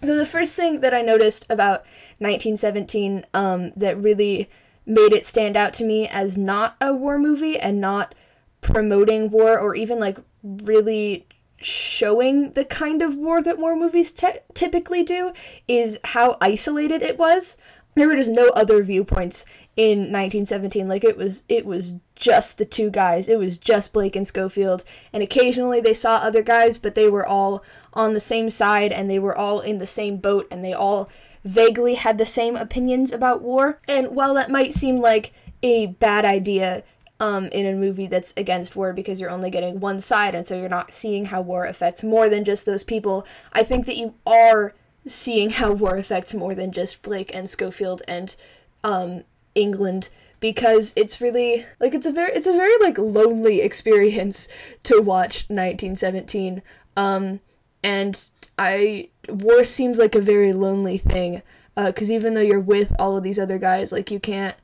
so 0.04 0.16
the 0.16 0.26
first 0.26 0.54
thing 0.54 0.80
that 0.80 0.94
I 0.94 1.02
noticed 1.02 1.46
about 1.48 1.80
1917 2.18 3.26
um, 3.34 3.70
that 3.72 3.96
really 4.00 4.48
made 4.86 5.12
it 5.12 5.24
stand 5.24 5.56
out 5.56 5.72
to 5.74 5.84
me 5.84 6.06
as 6.08 6.36
not 6.36 6.76
a 6.80 6.94
war 6.94 7.18
movie 7.18 7.58
and 7.58 7.80
not 7.80 8.14
promoting 8.60 9.30
war 9.30 9.58
or 9.58 9.74
even 9.74 9.98
like 9.98 10.18
really 10.42 11.26
showing 11.56 12.52
the 12.52 12.64
kind 12.64 13.00
of 13.00 13.14
war 13.14 13.42
that 13.42 13.58
war 13.58 13.74
movies 13.74 14.10
te- 14.10 14.40
typically 14.52 15.02
do 15.02 15.32
is 15.66 15.98
how 16.04 16.36
isolated 16.40 17.02
it 17.02 17.18
was 17.18 17.56
there 17.94 18.08
were 18.08 18.16
just 18.16 18.30
no 18.30 18.48
other 18.50 18.82
viewpoints 18.82 19.44
in 19.76 19.98
1917 19.98 20.88
like 20.88 21.04
it 21.04 21.16
was 21.16 21.44
it 21.48 21.64
was 21.64 21.94
just 22.16 22.58
the 22.58 22.64
two 22.64 22.90
guys. 22.90 23.28
It 23.28 23.38
was 23.38 23.56
just 23.56 23.92
blake 23.92 24.14
and 24.14 24.26
schofield. 24.26 24.84
And 25.12 25.22
occasionally 25.22 25.80
they 25.80 25.94
saw 25.94 26.16
other 26.16 26.42
guys 26.42 26.78
but 26.78 26.94
they 26.94 27.08
were 27.08 27.26
all 27.26 27.64
on 27.92 28.14
the 28.14 28.20
same 28.20 28.50
side 28.50 28.92
and 28.92 29.10
they 29.10 29.18
were 29.18 29.36
all 29.36 29.60
in 29.60 29.78
the 29.78 29.86
same 29.86 30.18
boat 30.18 30.46
and 30.50 30.64
they 30.64 30.72
all 30.72 31.08
vaguely 31.44 31.94
had 31.94 32.18
the 32.18 32.24
same 32.24 32.56
opinions 32.56 33.12
about 33.12 33.42
war. 33.42 33.80
And 33.88 34.08
while 34.08 34.34
that 34.34 34.50
might 34.50 34.74
seem 34.74 34.98
like 34.98 35.32
a 35.62 35.86
bad 35.86 36.24
idea 36.24 36.82
um, 37.20 37.46
in 37.48 37.66
a 37.66 37.72
movie 37.72 38.06
that's 38.06 38.34
against 38.36 38.76
war 38.76 38.92
because 38.92 39.20
you're 39.20 39.30
only 39.30 39.50
getting 39.50 39.80
one 39.80 40.00
side 40.00 40.34
and 40.34 40.46
so 40.46 40.56
you're 40.56 40.68
not 40.68 40.92
seeing 40.92 41.26
how 41.26 41.40
war 41.40 41.64
affects 41.64 42.02
more 42.02 42.28
than 42.28 42.44
just 42.44 42.66
those 42.66 42.84
people. 42.84 43.26
I 43.52 43.62
think 43.62 43.86
that 43.86 43.96
you 43.96 44.14
are 44.26 44.74
seeing 45.06 45.50
how 45.50 45.72
war 45.72 45.96
affects 45.96 46.34
more 46.34 46.54
than 46.54 46.72
just 46.72 47.02
Blake 47.02 47.34
and 47.34 47.48
Schofield 47.48 48.02
and 48.08 48.34
um, 48.82 49.24
England 49.54 50.10
because 50.40 50.92
it's 50.96 51.20
really 51.20 51.64
like 51.80 51.94
it's 51.94 52.06
a 52.06 52.12
very 52.12 52.32
it's 52.32 52.46
a 52.46 52.52
very 52.52 52.74
like 52.80 52.98
lonely 52.98 53.62
experience 53.62 54.46
to 54.82 55.00
watch 55.00 55.44
1917 55.48 56.60
um 56.98 57.40
and 57.82 58.28
i 58.58 59.08
war 59.30 59.64
seems 59.64 59.98
like 59.98 60.14
a 60.14 60.20
very 60.20 60.52
lonely 60.52 60.98
thing 60.98 61.40
because 61.76 62.10
uh, 62.10 62.12
even 62.12 62.34
though 62.34 62.42
you're 62.42 62.60
with 62.60 62.94
all 62.98 63.16
of 63.16 63.22
these 63.22 63.38
other 63.38 63.56
guys 63.56 63.90
like 63.90 64.10
you 64.10 64.20
can't 64.20 64.56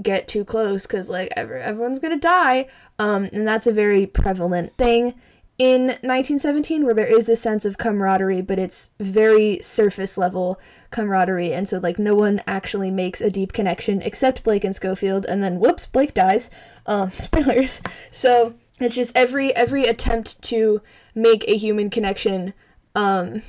get 0.00 0.28
too 0.28 0.44
close 0.44 0.86
because 0.86 1.08
like 1.08 1.32
every, 1.36 1.60
everyone's 1.60 1.98
gonna 1.98 2.18
die. 2.18 2.68
Um 2.98 3.24
and 3.32 3.46
that's 3.46 3.66
a 3.66 3.72
very 3.72 4.06
prevalent 4.06 4.74
thing 4.76 5.14
in 5.58 5.86
1917 5.86 6.84
where 6.84 6.94
there 6.94 7.06
is 7.06 7.26
this 7.26 7.40
sense 7.40 7.64
of 7.64 7.78
camaraderie 7.78 8.42
but 8.42 8.58
it's 8.58 8.90
very 9.00 9.58
surface 9.60 10.18
level 10.18 10.60
camaraderie. 10.90 11.52
And 11.52 11.66
so 11.66 11.78
like 11.78 11.98
no 11.98 12.14
one 12.14 12.42
actually 12.46 12.90
makes 12.90 13.20
a 13.20 13.30
deep 13.30 13.52
connection 13.52 14.02
except 14.02 14.44
blake 14.44 14.64
and 14.64 14.74
schofield 14.74 15.24
and 15.24 15.42
then 15.42 15.58
whoops 15.58 15.86
blake 15.86 16.14
dies. 16.14 16.50
Um 16.84 17.10
spoilers. 17.26 17.80
So 18.10 18.54
it's 18.80 18.94
just 18.94 19.16
every 19.16 19.54
every 19.56 19.84
attempt 19.84 20.40
to 20.42 20.82
make 21.14 21.44
a 21.48 21.56
human 21.56 21.88
connection 21.88 22.52
um 22.94 23.42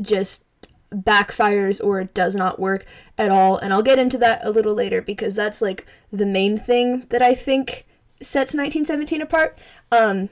just 0.00 0.46
backfires 0.90 1.84
or 1.84 2.04
does 2.04 2.34
not 2.34 2.58
work 2.58 2.86
at 3.18 3.30
all. 3.30 3.58
And 3.58 3.74
i'll 3.74 3.82
get 3.82 3.98
into 3.98 4.16
that 4.18 4.40
a 4.42 4.50
little 4.50 4.74
later 4.74 5.02
because 5.02 5.34
that's 5.34 5.60
like 5.60 5.84
the 6.10 6.24
main 6.24 6.56
thing 6.56 7.04
that 7.10 7.20
i 7.20 7.34
think 7.34 7.86
sets 8.22 8.54
1917 8.54 9.20
apart. 9.20 9.58
Um 9.92 10.30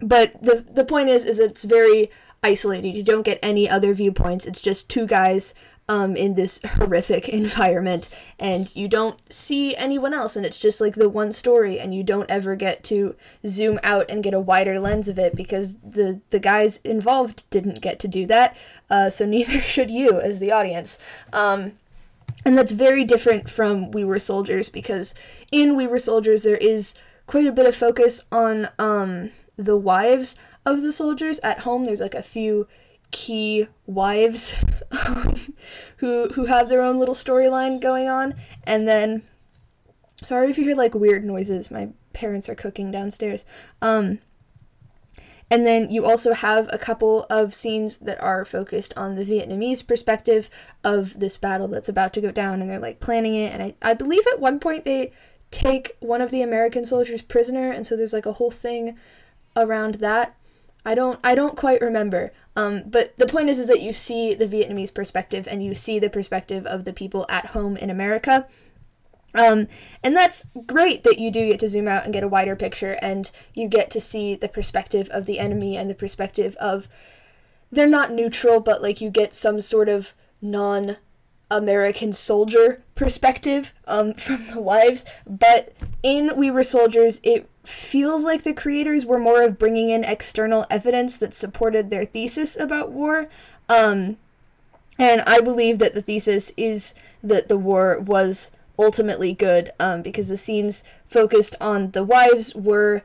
but 0.00 0.40
the 0.42 0.64
the 0.70 0.84
point 0.84 1.08
is 1.08 1.24
is 1.24 1.38
that 1.38 1.50
it's 1.50 1.64
very 1.64 2.10
isolated. 2.42 2.94
You 2.94 3.02
don't 3.02 3.22
get 3.22 3.38
any 3.42 3.68
other 3.68 3.92
viewpoints. 3.94 4.46
It's 4.46 4.60
just 4.60 4.88
two 4.88 5.06
guys 5.06 5.54
um, 5.88 6.16
in 6.16 6.34
this 6.34 6.60
horrific 6.64 7.28
environment, 7.42 8.08
and 8.38 8.74
you 8.74 8.88
don't 8.88 9.20
see 9.32 9.74
anyone 9.76 10.12
else, 10.12 10.36
and 10.36 10.44
it's 10.44 10.58
just 10.58 10.80
like 10.80 10.94
the 10.94 11.08
one 11.08 11.32
story, 11.32 11.78
and 11.78 11.94
you 11.94 12.02
don't 12.02 12.30
ever 12.30 12.56
get 12.56 12.82
to 12.84 13.14
zoom 13.46 13.78
out 13.82 14.10
and 14.10 14.22
get 14.22 14.34
a 14.34 14.40
wider 14.40 14.78
lens 14.78 15.08
of 15.08 15.18
it 15.18 15.34
because 15.34 15.76
the 15.76 16.20
the 16.30 16.40
guys 16.40 16.78
involved 16.78 17.48
didn't 17.50 17.80
get 17.80 17.98
to 18.00 18.08
do 18.08 18.26
that, 18.26 18.56
uh, 18.90 19.10
so 19.10 19.24
neither 19.36 19.60
should 19.60 19.90
you 19.90 20.20
as 20.20 20.38
the 20.38 20.52
audience. 20.52 20.98
Um, 21.32 21.72
and 22.44 22.56
that's 22.56 22.72
very 22.72 23.02
different 23.02 23.50
from 23.50 23.90
We 23.90 24.04
Were 24.04 24.20
Soldiers 24.20 24.68
because 24.68 25.14
in 25.50 25.76
We 25.76 25.86
Were 25.86 25.98
Soldiers 25.98 26.42
there 26.42 26.56
is 26.56 26.94
quite 27.26 27.46
a 27.46 27.52
bit 27.52 27.66
of 27.66 27.74
focus 27.74 28.24
on 28.30 28.68
um, 28.78 29.30
the 29.56 29.76
wives 29.76 30.36
of 30.64 30.82
the 30.82 30.92
soldiers 30.92 31.38
at 31.40 31.60
home. 31.60 31.84
There's 31.84 32.00
like 32.00 32.14
a 32.14 32.22
few 32.22 32.66
key 33.10 33.68
wives 33.86 34.62
who 35.98 36.28
who 36.30 36.46
have 36.46 36.68
their 36.68 36.82
own 36.82 36.98
little 36.98 37.14
storyline 37.14 37.80
going 37.80 38.08
on, 38.08 38.34
and 38.64 38.86
then 38.86 39.22
sorry 40.22 40.50
if 40.50 40.58
you 40.58 40.64
hear 40.64 40.76
like 40.76 40.94
weird 40.94 41.24
noises. 41.24 41.70
My 41.70 41.90
parents 42.12 42.48
are 42.48 42.54
cooking 42.54 42.90
downstairs. 42.90 43.44
Um, 43.82 44.20
and 45.50 45.64
then 45.64 45.90
you 45.90 46.04
also 46.04 46.32
have 46.32 46.68
a 46.72 46.78
couple 46.78 47.24
of 47.30 47.54
scenes 47.54 47.98
that 47.98 48.20
are 48.20 48.44
focused 48.44 48.92
on 48.96 49.14
the 49.14 49.24
Vietnamese 49.24 49.86
perspective 49.86 50.50
of 50.82 51.20
this 51.20 51.36
battle 51.36 51.68
that's 51.68 51.88
about 51.88 52.12
to 52.14 52.20
go 52.20 52.32
down, 52.32 52.60
and 52.60 52.70
they're 52.70 52.80
like 52.80 52.98
planning 52.98 53.34
it. 53.34 53.52
And 53.52 53.62
I, 53.62 53.74
I 53.80 53.94
believe 53.94 54.26
at 54.32 54.40
one 54.40 54.58
point 54.58 54.84
they 54.84 55.12
take 55.52 55.96
one 56.00 56.20
of 56.20 56.32
the 56.32 56.42
American 56.42 56.84
soldiers 56.84 57.22
prisoner, 57.22 57.70
and 57.70 57.86
so 57.86 57.96
there's 57.96 58.12
like 58.12 58.26
a 58.26 58.32
whole 58.32 58.50
thing 58.50 58.98
around 59.56 59.96
that. 59.96 60.36
I 60.84 60.94
don't 60.94 61.18
I 61.24 61.34
don't 61.34 61.56
quite 61.56 61.80
remember. 61.80 62.32
Um, 62.54 62.84
but 62.86 63.16
the 63.18 63.26
point 63.26 63.48
is 63.48 63.58
is 63.58 63.66
that 63.66 63.82
you 63.82 63.92
see 63.92 64.34
the 64.34 64.46
Vietnamese 64.46 64.94
perspective 64.94 65.48
and 65.50 65.62
you 65.62 65.74
see 65.74 65.98
the 65.98 66.10
perspective 66.10 66.64
of 66.66 66.84
the 66.84 66.92
people 66.92 67.26
at 67.28 67.46
home 67.46 67.76
in 67.76 67.90
America. 67.90 68.46
Um, 69.34 69.68
and 70.02 70.16
that's 70.16 70.46
great 70.66 71.04
that 71.04 71.18
you 71.18 71.30
do 71.30 71.46
get 71.46 71.58
to 71.60 71.68
zoom 71.68 71.88
out 71.88 72.04
and 72.04 72.12
get 72.12 72.22
a 72.22 72.28
wider 72.28 72.56
picture 72.56 72.96
and 73.02 73.30
you 73.52 73.68
get 73.68 73.90
to 73.90 74.00
see 74.00 74.34
the 74.34 74.48
perspective 74.48 75.08
of 75.10 75.26
the 75.26 75.38
enemy 75.38 75.76
and 75.76 75.90
the 75.90 75.94
perspective 75.94 76.56
of 76.56 76.88
they're 77.70 77.86
not 77.86 78.12
neutral, 78.12 78.60
but 78.60 78.80
like 78.80 79.00
you 79.00 79.10
get 79.10 79.34
some 79.34 79.60
sort 79.60 79.88
of 79.88 80.14
non 80.40 80.96
American 81.50 82.12
soldier 82.12 82.82
perspective 82.94 83.74
um, 83.86 84.14
from 84.14 84.46
the 84.52 84.60
wives. 84.60 85.04
But 85.26 85.72
in 86.02 86.36
We 86.36 86.50
Were 86.50 86.62
Soldiers, 86.62 87.20
it 87.22 87.48
feels 87.66 88.24
like 88.24 88.42
the 88.42 88.54
creators 88.54 89.04
were 89.04 89.18
more 89.18 89.42
of 89.42 89.58
bringing 89.58 89.90
in 89.90 90.04
external 90.04 90.66
evidence 90.70 91.16
that 91.16 91.34
supported 91.34 91.90
their 91.90 92.04
thesis 92.04 92.56
about 92.58 92.90
war. 92.90 93.28
Um, 93.68 94.16
and 94.98 95.22
I 95.26 95.40
believe 95.40 95.78
that 95.78 95.94
the 95.94 96.02
thesis 96.02 96.52
is 96.56 96.94
that 97.22 97.48
the 97.48 97.58
war 97.58 97.98
was 97.98 98.50
ultimately 98.78 99.32
good 99.32 99.72
um, 99.80 100.02
because 100.02 100.28
the 100.28 100.36
scenes 100.36 100.84
focused 101.06 101.56
on 101.60 101.90
the 101.90 102.04
wives 102.04 102.54
were 102.54 103.02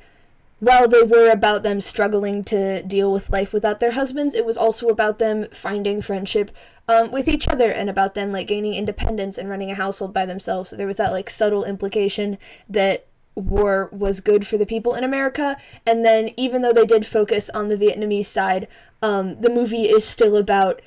while 0.59 0.87
they 0.87 1.01
were 1.01 1.31
about 1.31 1.63
them 1.63 1.81
struggling 1.81 2.43
to 2.43 2.83
deal 2.83 3.11
with 3.11 3.31
life 3.31 3.51
without 3.51 3.79
their 3.79 3.93
husbands, 3.93 4.35
it 4.35 4.45
was 4.45 4.57
also 4.57 4.89
about 4.89 5.17
them 5.17 5.47
finding 5.51 6.03
friendship 6.03 6.51
um, 6.87 7.11
with 7.11 7.27
each 7.27 7.47
other 7.47 7.71
and 7.71 7.89
about 7.89 8.13
them 8.13 8.31
like 8.31 8.45
gaining 8.45 8.75
independence 8.75 9.39
and 9.39 9.49
running 9.49 9.71
a 9.71 9.75
household 9.75 10.13
by 10.13 10.23
themselves. 10.23 10.69
So 10.69 10.75
there 10.75 10.85
was 10.85 10.97
that 10.97 11.11
like 11.11 11.31
subtle 11.31 11.63
implication 11.63 12.37
that 12.69 13.07
war 13.35 13.89
was 13.91 14.19
good 14.19 14.45
for 14.45 14.57
the 14.57 14.65
people 14.65 14.93
in 14.93 15.03
America. 15.03 15.57
And 15.85 16.05
then 16.05 16.31
even 16.37 16.61
though 16.61 16.73
they 16.73 16.85
did 16.85 17.05
focus 17.05 17.49
on 17.49 17.69
the 17.69 17.77
Vietnamese 17.77 18.25
side, 18.25 18.67
um, 19.01 19.39
the 19.39 19.49
movie 19.49 19.83
is 19.83 20.05
still 20.05 20.35
about 20.35 20.81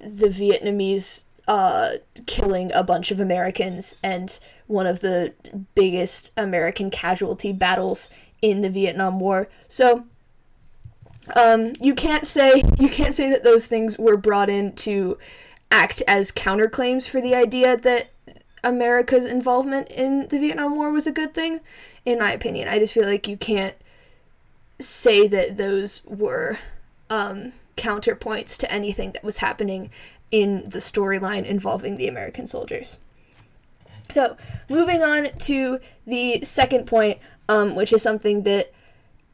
the 0.00 0.28
Vietnamese 0.28 1.24
uh, 1.48 1.92
killing 2.26 2.72
a 2.72 2.82
bunch 2.82 3.10
of 3.10 3.20
Americans 3.20 3.96
and 4.02 4.38
one 4.66 4.86
of 4.86 5.00
the 5.00 5.32
biggest 5.74 6.32
American 6.36 6.90
casualty 6.90 7.52
battles 7.52 8.10
in 8.42 8.62
the 8.62 8.70
Vietnam 8.70 9.20
War. 9.20 9.48
So 9.68 10.06
um, 11.36 11.72
you 11.80 11.94
can't 11.94 12.26
say 12.26 12.62
you 12.78 12.88
can't 12.88 13.14
say 13.14 13.30
that 13.30 13.44
those 13.44 13.66
things 13.66 13.98
were 13.98 14.16
brought 14.16 14.50
in 14.50 14.72
to 14.76 15.18
act 15.70 16.02
as 16.06 16.32
counterclaims 16.32 17.08
for 17.08 17.20
the 17.20 17.34
idea 17.34 17.76
that 17.76 18.08
America's 18.66 19.26
involvement 19.26 19.88
in 19.88 20.26
the 20.26 20.40
Vietnam 20.40 20.74
War 20.74 20.90
was 20.90 21.06
a 21.06 21.12
good 21.12 21.32
thing. 21.32 21.60
In 22.04 22.18
my 22.18 22.32
opinion, 22.32 22.68
I 22.68 22.80
just 22.80 22.92
feel 22.92 23.06
like 23.06 23.28
you 23.28 23.36
can't 23.36 23.76
say 24.80 25.28
that 25.28 25.56
those 25.56 26.04
were 26.04 26.58
um, 27.08 27.52
counterpoints 27.76 28.58
to 28.58 28.72
anything 28.72 29.12
that 29.12 29.22
was 29.22 29.38
happening 29.38 29.90
in 30.32 30.68
the 30.68 30.80
storyline 30.80 31.44
involving 31.44 31.96
the 31.96 32.08
American 32.08 32.48
soldiers. 32.48 32.98
So, 34.10 34.36
moving 34.68 35.00
on 35.02 35.28
to 35.38 35.78
the 36.04 36.40
second 36.42 36.86
point, 36.86 37.18
um, 37.48 37.76
which 37.76 37.92
is 37.92 38.02
something 38.02 38.42
that 38.42 38.72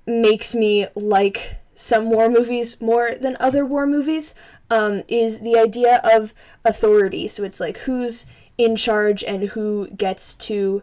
makes 0.07 0.55
me 0.55 0.89
like 0.95 1.57
some 1.75 2.11
war 2.11 2.29
movies 2.29 2.79
more 2.83 3.13
than 3.19 3.39
other 3.41 3.65
war 3.65 3.87
movies, 3.87 4.35
um, 4.71 5.05
is 5.09 5.41
the 5.41 5.57
idea 5.57 6.03
of 6.05 6.35
authority. 6.67 7.29
So, 7.29 7.45
it's 7.45 7.61
like 7.61 7.79
who's 7.79 8.27
in 8.59 8.77
charge 8.77 9.25
and 9.25 9.51
who 9.51 9.89
gets 9.89 10.35
to 10.35 10.83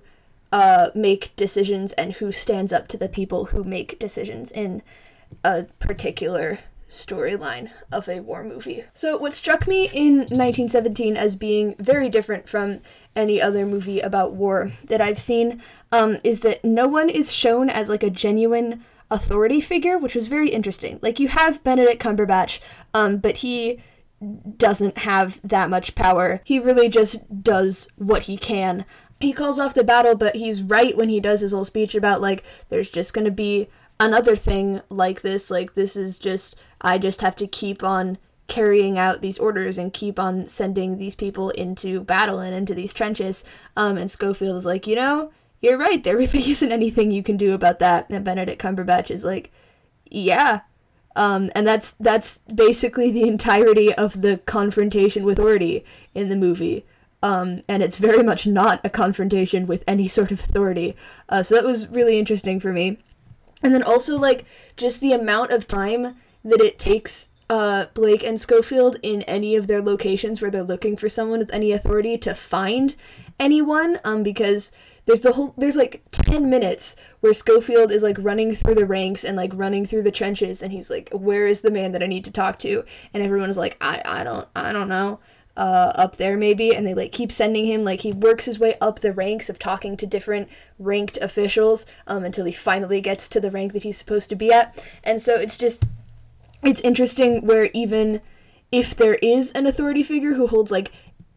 uh, 0.52 0.90
make 0.96 1.36
decisions 1.36 1.92
and 1.94 2.14
who 2.14 2.32
stands 2.32 2.74
up 2.74 2.88
to 2.88 2.98
the 2.98 3.10
people 3.10 3.46
who 3.46 3.64
make 3.64 4.00
decisions 4.00 4.52
in 4.52 4.82
a 5.44 5.64
particular 5.80 6.60
storyline 6.90 7.70
of 7.92 8.10
a 8.10 8.20
war 8.20 8.44
movie. 8.44 8.84
So, 8.94 9.16
what 9.16 9.34
struck 9.34 9.68
me 9.68 9.90
in 9.94 10.18
1917 10.18 11.16
as 11.16 11.36
being 11.36 11.76
very 11.78 12.10
different 12.10 12.50
from 12.50 12.82
any 13.16 13.40
other 13.40 13.66
movie 13.66 14.00
about 14.00 14.34
war 14.34 14.72
that 14.86 15.00
I've 15.00 15.20
seen 15.20 15.62
um, 15.92 16.18
is 16.24 16.40
that 16.42 16.66
no 16.66 16.88
one 16.88 17.10
is 17.10 17.32
shown 17.32 17.70
as 17.70 17.90
like 17.90 18.04
a 18.04 18.10
genuine 18.10 18.84
authority 19.12 19.62
figure, 19.62 19.98
which 19.98 20.16
was 20.16 20.28
very 20.28 20.50
interesting. 20.50 21.00
Like, 21.02 21.20
you 21.20 21.28
have 21.28 21.64
Benedict 21.64 22.02
Cumberbatch, 22.02 22.60
um, 22.94 23.18
but 23.18 23.38
he 23.38 23.80
doesn't 24.58 25.00
have 25.00 25.40
that 25.44 25.70
much 25.70 25.96
power. 25.96 26.42
He 26.44 26.60
really 26.60 26.90
just 26.90 27.44
does 27.44 27.88
what 27.96 28.24
he 28.24 28.38
can. 28.38 28.86
He 29.20 29.34
calls 29.34 29.60
off 29.60 29.74
the 29.74 29.84
battle, 29.84 30.16
but 30.16 30.36
he's 30.36 30.62
right 30.64 30.96
when 30.96 31.10
he 31.10 31.20
does 31.20 31.42
his 31.42 31.52
whole 31.52 31.66
speech 31.66 31.96
about 31.96 32.22
like 32.22 32.44
there's 32.70 32.90
just 32.90 33.14
going 33.14 33.26
to 33.26 33.32
be 33.32 33.68
another 34.00 34.36
thing 34.36 34.82
like 34.90 35.22
this. 35.22 35.50
Like 35.50 35.74
this 35.74 35.96
is 35.96 36.20
just 36.20 36.56
I 36.82 36.98
just 36.98 37.22
have 37.22 37.36
to 37.38 37.48
keep 37.48 37.84
on 37.84 38.18
carrying 38.48 38.98
out 38.98 39.22
these 39.22 39.38
orders 39.38 39.78
and 39.78 39.94
keep 39.94 40.20
on 40.20 40.48
sending 40.48 40.98
these 40.98 41.16
people 41.16 41.52
into 41.52 42.02
battle 42.02 42.40
and 42.40 42.56
into 42.56 42.74
these 42.74 42.94
trenches. 42.94 43.44
Um, 43.78 43.98
and 43.98 44.10
Schofield 44.10 44.58
is 44.58 44.66
like, 44.66 44.88
you 44.88 44.96
know, 44.96 45.32
you're 45.62 45.78
right. 45.78 46.04
There 46.04 46.18
really 46.18 46.40
isn't 46.52 46.72
anything 46.72 47.12
you 47.12 47.24
can 47.24 47.38
do 47.38 47.54
about 47.54 47.80
that. 47.80 48.10
And 48.10 48.26
Benedict 48.26 48.62
Cumberbatch 48.62 49.12
is 49.12 49.24
like, 49.24 49.52
yeah. 50.10 50.62
Um, 51.16 51.50
and 51.56 51.66
that's 51.66 51.94
that's 52.00 52.38
basically 52.54 53.12
the 53.12 53.28
entirety 53.28 53.94
of 53.94 54.22
the 54.22 54.38
confrontation 54.46 55.24
with 55.24 55.38
Orty 55.38 55.84
in 56.14 56.30
the 56.30 56.36
movie. 56.36 56.86
Um, 57.22 57.62
and 57.68 57.84
it's 57.84 57.98
very 57.98 58.24
much 58.24 58.48
not 58.48 58.80
a 58.86 58.90
confrontation 58.90 59.68
with 59.68 59.84
any 59.86 60.08
sort 60.08 60.32
of 60.32 60.40
authority. 60.40 60.96
Uh, 61.28 61.44
so 61.44 61.56
that 61.56 61.66
was 61.66 61.88
really 61.88 62.18
interesting 62.18 62.60
for 62.60 62.72
me. 62.72 62.98
And 63.62 63.74
then 63.74 63.84
also, 63.84 64.18
like, 64.18 64.46
just 64.78 65.02
the 65.02 65.12
amount 65.12 65.52
of 65.52 65.68
time 65.68 66.16
that 66.46 66.62
it 66.62 66.80
takes 66.80 67.30
uh, 67.50 67.88
Blake 67.94 68.24
and 68.24 68.40
Schofield 68.40 68.98
in 69.02 69.24
any 69.24 69.56
of 69.56 69.68
their 69.68 69.82
locations 69.82 70.42
where 70.42 70.52
they're 70.52 70.64
looking 70.64 70.96
for 70.96 71.10
someone 71.10 71.40
with 71.40 71.54
any 71.54 71.74
authority 71.74 72.18
to 72.20 72.34
find 72.34 72.96
anyone, 73.38 74.00
um, 74.06 74.24
because 74.24 74.72
there's 75.06 75.22
the 75.22 75.34
whole 75.34 75.54
there's 75.58 75.76
like 75.76 76.04
10 76.12 76.50
minutes 76.50 76.96
where 77.20 77.34
Schofield 77.34 77.92
is 77.92 78.04
like 78.04 78.18
running 78.20 78.56
through 78.56 78.76
the 78.76 78.86
ranks 78.86 79.24
and 79.24 79.36
like 79.36 79.52
running 79.54 79.86
through 79.86 80.04
the 80.04 80.12
trenches 80.12 80.62
and 80.62 80.72
he's 80.72 80.90
like 80.90 81.10
where 81.12 81.48
is 81.48 81.62
the 81.62 81.72
man 81.72 81.92
that 81.92 82.04
I 82.04 82.08
need 82.08 82.24
to 82.26 82.32
talk 82.32 82.60
to? 82.60 82.84
And 83.14 83.24
everyone 83.24 83.50
is 83.50 83.58
like 83.58 83.78
I 83.82 84.02
I 84.06 84.24
don't 84.24 84.48
I 84.56 84.72
don't 84.72 84.90
know 84.90 85.20
uh, 85.60 85.92
up 85.96 86.16
there 86.16 86.38
maybe. 86.38 86.74
And 86.76 86.88
they 86.88 86.94
like 86.94 87.12
keep 87.12 87.32
sending 87.32 87.66
him 87.66 87.84
like 87.84 88.02
he 88.02 88.14
works 88.14 88.46
his 88.46 88.60
way 88.60 88.76
up 88.80 89.02
the 89.02 89.14
ranks 89.14 89.50
of 89.50 89.60
talking 89.60 89.98
to 89.98 90.08
different 90.08 90.48
ranked 90.80 91.18
officials 91.18 91.86
um, 92.08 92.24
until 92.24 92.46
he 92.46 92.52
finally 92.54 93.02
gets 93.02 93.28
to 93.28 93.40
the 93.40 93.52
rank 93.52 93.74
that 93.74 93.84
he's 93.84 93.98
supposed 93.98 94.30
to 94.30 94.36
be 94.36 94.52
at. 94.52 94.88
And 95.04 95.22
so 95.22 95.36
it's 95.36 95.58
just 95.58 95.84
it's 96.64 96.82
interesting 96.82 97.46
where 97.46 97.70
even 97.74 98.22
if 98.72 98.96
there 98.96 99.16
is 99.16 99.52
an 99.52 99.66
authority 99.66 100.04
figure 100.04 100.34
who 100.34 100.48
holds 100.48 100.72
like 100.72 100.92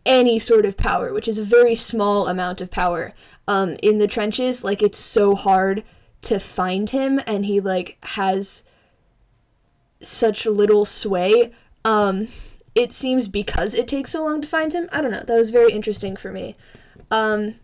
any 0.04 0.38
sort 0.38 0.64
of 0.64 0.76
power, 0.76 1.12
which 1.12 1.28
is 1.28 1.38
a 1.38 1.44
very 1.44 1.75
small 1.75 2.26
amount 2.26 2.61
of 2.61 2.71
power, 2.71 3.12
um, 3.47 3.76
in 3.82 3.99
the 3.99 4.06
trenches, 4.06 4.64
like 4.64 4.82
it's 4.82 4.99
so 4.99 5.35
hard 5.35 5.85
to 6.23 6.38
find 6.38 6.90
him, 6.90 7.21
and 7.26 7.47
he 7.47 7.61
like 7.61 7.99
has 8.02 8.64
such 10.00 10.47
little 10.47 10.85
sway. 10.85 11.52
Um, 11.85 12.28
it 12.75 12.92
seems 12.92 13.28
because 13.28 13.75
it 13.75 13.87
takes 13.87 14.11
so 14.11 14.25
long 14.25 14.40
to 14.40 14.49
find 14.49 14.73
him. 14.73 14.88
I 14.92 15.00
don't 15.00 15.11
know. 15.11 15.23
That 15.26 15.37
was 15.37 15.50
very 15.50 15.73
interesting 15.73 16.16
for 16.16 16.32
me. 16.32 16.56
Um, 17.11 17.56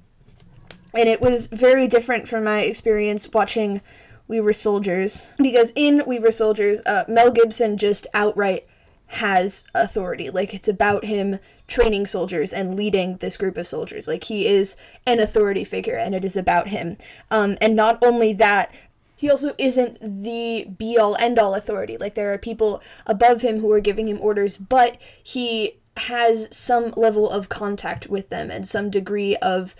and 0.94 1.08
it 1.08 1.20
was 1.20 1.46
very 1.48 1.86
different 1.86 2.28
from 2.28 2.44
my 2.44 2.60
experience 2.60 3.28
watching 3.32 3.80
We 4.26 4.40
Were 4.40 4.52
Soldiers 4.52 5.30
because 5.38 5.72
in 5.74 6.02
We 6.06 6.18
Were 6.18 6.30
Soldiers, 6.30 6.80
uh, 6.86 7.04
Mel 7.08 7.30
Gibson 7.30 7.76
just 7.76 8.06
outright 8.12 8.66
has 9.08 9.64
authority. 9.74 10.30
Like 10.30 10.52
it's 10.52 10.68
about 10.68 11.04
him 11.04 11.38
training 11.66 12.06
soldiers 12.06 12.52
and 12.52 12.74
leading 12.74 13.16
this 13.16 13.36
group 13.36 13.56
of 13.56 13.66
soldiers. 13.66 14.06
Like 14.06 14.24
he 14.24 14.46
is 14.46 14.76
an 15.06 15.18
authority 15.18 15.64
figure 15.64 15.96
and 15.96 16.14
it 16.14 16.24
is 16.24 16.36
about 16.36 16.68
him. 16.68 16.96
Um, 17.30 17.56
and 17.60 17.74
not 17.74 17.98
only 18.02 18.32
that, 18.34 18.72
he 19.16 19.30
also 19.30 19.54
isn't 19.58 20.22
the 20.22 20.66
be 20.76 20.96
all 20.96 21.16
end 21.16 21.38
all 21.38 21.54
authority. 21.54 21.96
Like 21.96 22.14
there 22.14 22.32
are 22.32 22.38
people 22.38 22.82
above 23.06 23.42
him 23.42 23.60
who 23.60 23.72
are 23.72 23.80
giving 23.80 24.08
him 24.08 24.20
orders, 24.20 24.56
but 24.56 24.98
he 25.22 25.78
has 25.96 26.46
some 26.52 26.92
level 26.96 27.28
of 27.28 27.48
contact 27.48 28.08
with 28.08 28.28
them 28.28 28.50
and 28.50 28.68
some 28.68 28.90
degree 28.90 29.36
of 29.36 29.74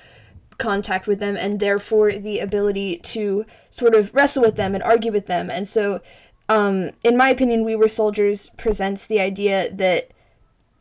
contact 0.59 1.07
with 1.07 1.21
them 1.21 1.37
and 1.37 1.61
therefore 1.61 2.13
the 2.13 2.41
ability 2.41 2.97
to 2.99 3.47
sort 3.71 3.95
of 3.95 4.13
wrestle 4.13 4.43
with 4.43 4.57
them 4.57 4.75
and 4.75 4.83
argue 4.83 5.13
with 5.13 5.27
them. 5.27 5.51
And 5.51 5.69
so 5.69 6.01
um, 6.49 6.91
in 7.05 7.17
my 7.17 7.29
opinion, 7.29 7.65
We 7.65 7.77
Were 7.77 7.89
Soldiers 7.89 8.51
presents 8.57 9.05
the 9.05 9.21
idea 9.21 9.71
that 9.73 10.11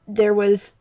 there 0.07 0.33
was 0.33 0.75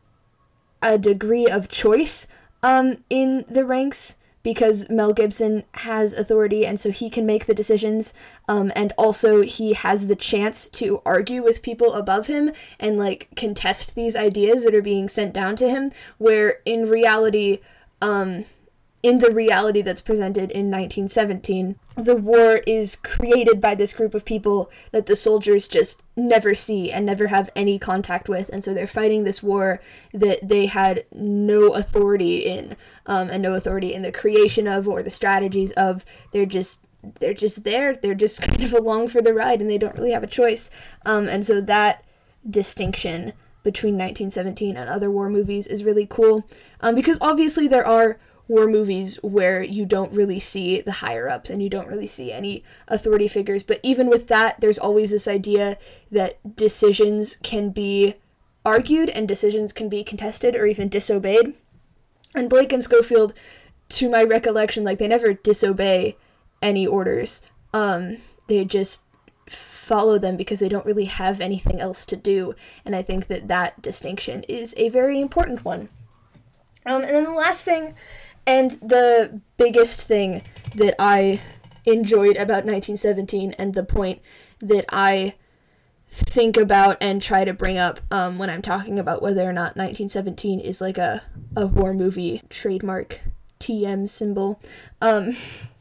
a 0.81 0.97
degree 0.97 1.47
of 1.47 1.67
choice 1.67 2.27
um, 2.63 3.03
in 3.09 3.45
the 3.49 3.65
ranks 3.65 4.15
because 4.43 4.89
Mel 4.89 5.11
Gibson 5.11 5.65
has 5.73 6.13
authority 6.13 6.65
and 6.65 6.79
so 6.79 6.89
he 6.89 7.09
can 7.09 7.25
make 7.25 7.47
the 7.47 7.53
decisions 7.53 8.13
um, 8.47 8.71
and 8.77 8.93
also 8.97 9.41
he 9.41 9.73
has 9.73 10.07
the 10.07 10.15
chance 10.15 10.69
to 10.69 11.01
argue 11.05 11.43
with 11.43 11.61
people 11.61 11.93
above 11.93 12.27
him 12.27 12.51
and 12.79 12.97
like 12.97 13.27
contest 13.35 13.93
these 13.93 14.15
ideas 14.15 14.63
that 14.63 14.73
are 14.73 14.81
being 14.81 15.09
sent 15.09 15.33
down 15.33 15.57
to 15.57 15.69
him 15.69 15.91
where 16.17 16.59
in 16.63 16.87
reality 16.87 17.59
um, 18.01 18.45
in 19.03 19.19
the 19.19 19.31
reality 19.31 19.81
that's 19.81 20.01
presented 20.01 20.49
in 20.51 20.71
1917, 20.71 21.77
the 21.95 22.15
war 22.15 22.61
is 22.65 22.95
created 22.95 23.61
by 23.61 23.75
this 23.75 23.93
group 23.93 24.15
of 24.15 24.25
people 24.25 24.71
that 24.91 25.05
the 25.05 25.15
soldiers 25.15 25.67
just 25.67 26.01
never 26.15 26.55
see 26.55 26.91
and 26.91 27.05
never 27.05 27.27
have 27.27 27.51
any 27.55 27.77
contact 27.77 28.27
with. 28.27 28.49
And 28.49 28.63
so 28.63 28.73
they're 28.73 28.87
fighting 28.87 29.23
this 29.23 29.43
war 29.43 29.79
that 30.13 30.47
they 30.47 30.65
had 30.65 31.05
no 31.13 31.75
authority 31.75 32.39
in, 32.39 32.75
um, 33.05 33.29
and 33.29 33.43
no 33.43 33.53
authority 33.53 33.93
in 33.93 34.01
the 34.01 34.11
creation 34.11 34.67
of 34.67 34.87
or 34.87 35.03
the 35.03 35.09
strategies 35.11 35.71
of. 35.73 36.03
They're 36.31 36.45
just 36.45 36.81
they're 37.19 37.33
just 37.33 37.63
there. 37.63 37.95
They're 37.95 38.15
just 38.15 38.41
kind 38.41 38.63
of 38.63 38.73
along 38.73 39.09
for 39.09 39.21
the 39.21 39.33
ride, 39.33 39.61
and 39.61 39.69
they 39.69 39.77
don't 39.77 39.95
really 39.95 40.11
have 40.11 40.23
a 40.23 40.27
choice. 40.27 40.71
Um, 41.05 41.27
and 41.27 41.45
so 41.45 41.61
that 41.61 42.03
distinction 42.49 43.33
between 43.63 43.93
1917 43.95 44.77
and 44.77 44.89
other 44.89 45.11
war 45.11 45.29
movies 45.29 45.67
is 45.67 45.83
really 45.83 46.07
cool, 46.07 46.47
um, 46.81 46.95
because 46.95 47.17
obviously 47.21 47.67
there 47.67 47.85
are 47.85 48.17
war 48.47 48.67
movies 48.67 49.17
where 49.17 49.61
you 49.61 49.85
don't 49.85 50.13
really 50.13 50.39
see 50.39 50.81
the 50.81 50.93
higher 50.93 51.29
ups 51.29 51.49
and 51.49 51.61
you 51.61 51.69
don't 51.69 51.87
really 51.87 52.07
see 52.07 52.31
any 52.31 52.63
authority 52.87 53.27
figures. 53.27 53.63
But 53.63 53.79
even 53.83 54.07
with 54.07 54.27
that, 54.27 54.61
there's 54.61 54.79
always 54.79 55.11
this 55.11 55.27
idea 55.27 55.77
that 56.11 56.55
decisions 56.55 57.35
can 57.43 57.71
be 57.71 58.15
argued 58.65 59.09
and 59.09 59.27
decisions 59.27 59.73
can 59.73 59.89
be 59.89 60.03
contested 60.03 60.55
or 60.55 60.65
even 60.65 60.87
disobeyed. 60.87 61.53
And 62.35 62.49
Blake 62.49 62.71
and 62.71 62.83
Schofield, 62.83 63.33
to 63.89 64.09
my 64.09 64.23
recollection, 64.23 64.83
like 64.83 64.97
they 64.97 65.07
never 65.07 65.33
disobey 65.33 66.17
any 66.61 66.85
orders. 66.85 67.41
Um, 67.73 68.17
they 68.47 68.65
just 68.65 69.03
follow 69.49 70.17
them 70.17 70.35
because 70.35 70.59
they 70.59 70.69
don't 70.69 70.85
really 70.85 71.05
have 71.05 71.39
anything 71.39 71.79
else 71.79 72.05
to 72.05 72.15
do. 72.15 72.53
And 72.83 72.95
I 72.95 73.01
think 73.01 73.27
that 73.27 73.47
that 73.47 73.81
distinction 73.81 74.43
is 74.43 74.73
a 74.77 74.89
very 74.89 75.21
important 75.21 75.63
one. 75.63 75.89
Um, 76.85 77.01
and 77.01 77.11
then 77.15 77.23
the 77.23 77.31
last 77.31 77.65
thing 77.65 77.95
and 78.47 78.71
the 78.71 79.41
biggest 79.57 80.07
thing 80.07 80.41
that 80.73 80.95
I 80.97 81.41
enjoyed 81.85 82.37
about 82.37 82.65
1917 82.65 83.51
and 83.53 83.73
the 83.73 83.83
point 83.83 84.21
that 84.59 84.85
I 84.89 85.35
think 86.09 86.55
about 86.55 86.97
and 87.01 87.21
try 87.21 87.43
to 87.43 87.53
bring 87.53 87.77
up 87.77 87.99
um, 88.09 88.37
when 88.37 88.49
I'm 88.49 88.61
talking 88.61 88.97
about 88.97 89.21
whether 89.21 89.41
or 89.41 89.53
not 89.53 89.75
1917 89.75 90.61
is 90.61 90.79
like 90.79 90.97
a, 90.97 91.23
a 91.55 91.67
war 91.67 91.93
movie 91.93 92.41
trademark 92.49 93.19
TM 93.59 94.07
symbol 94.07 94.59
um, 95.01 95.35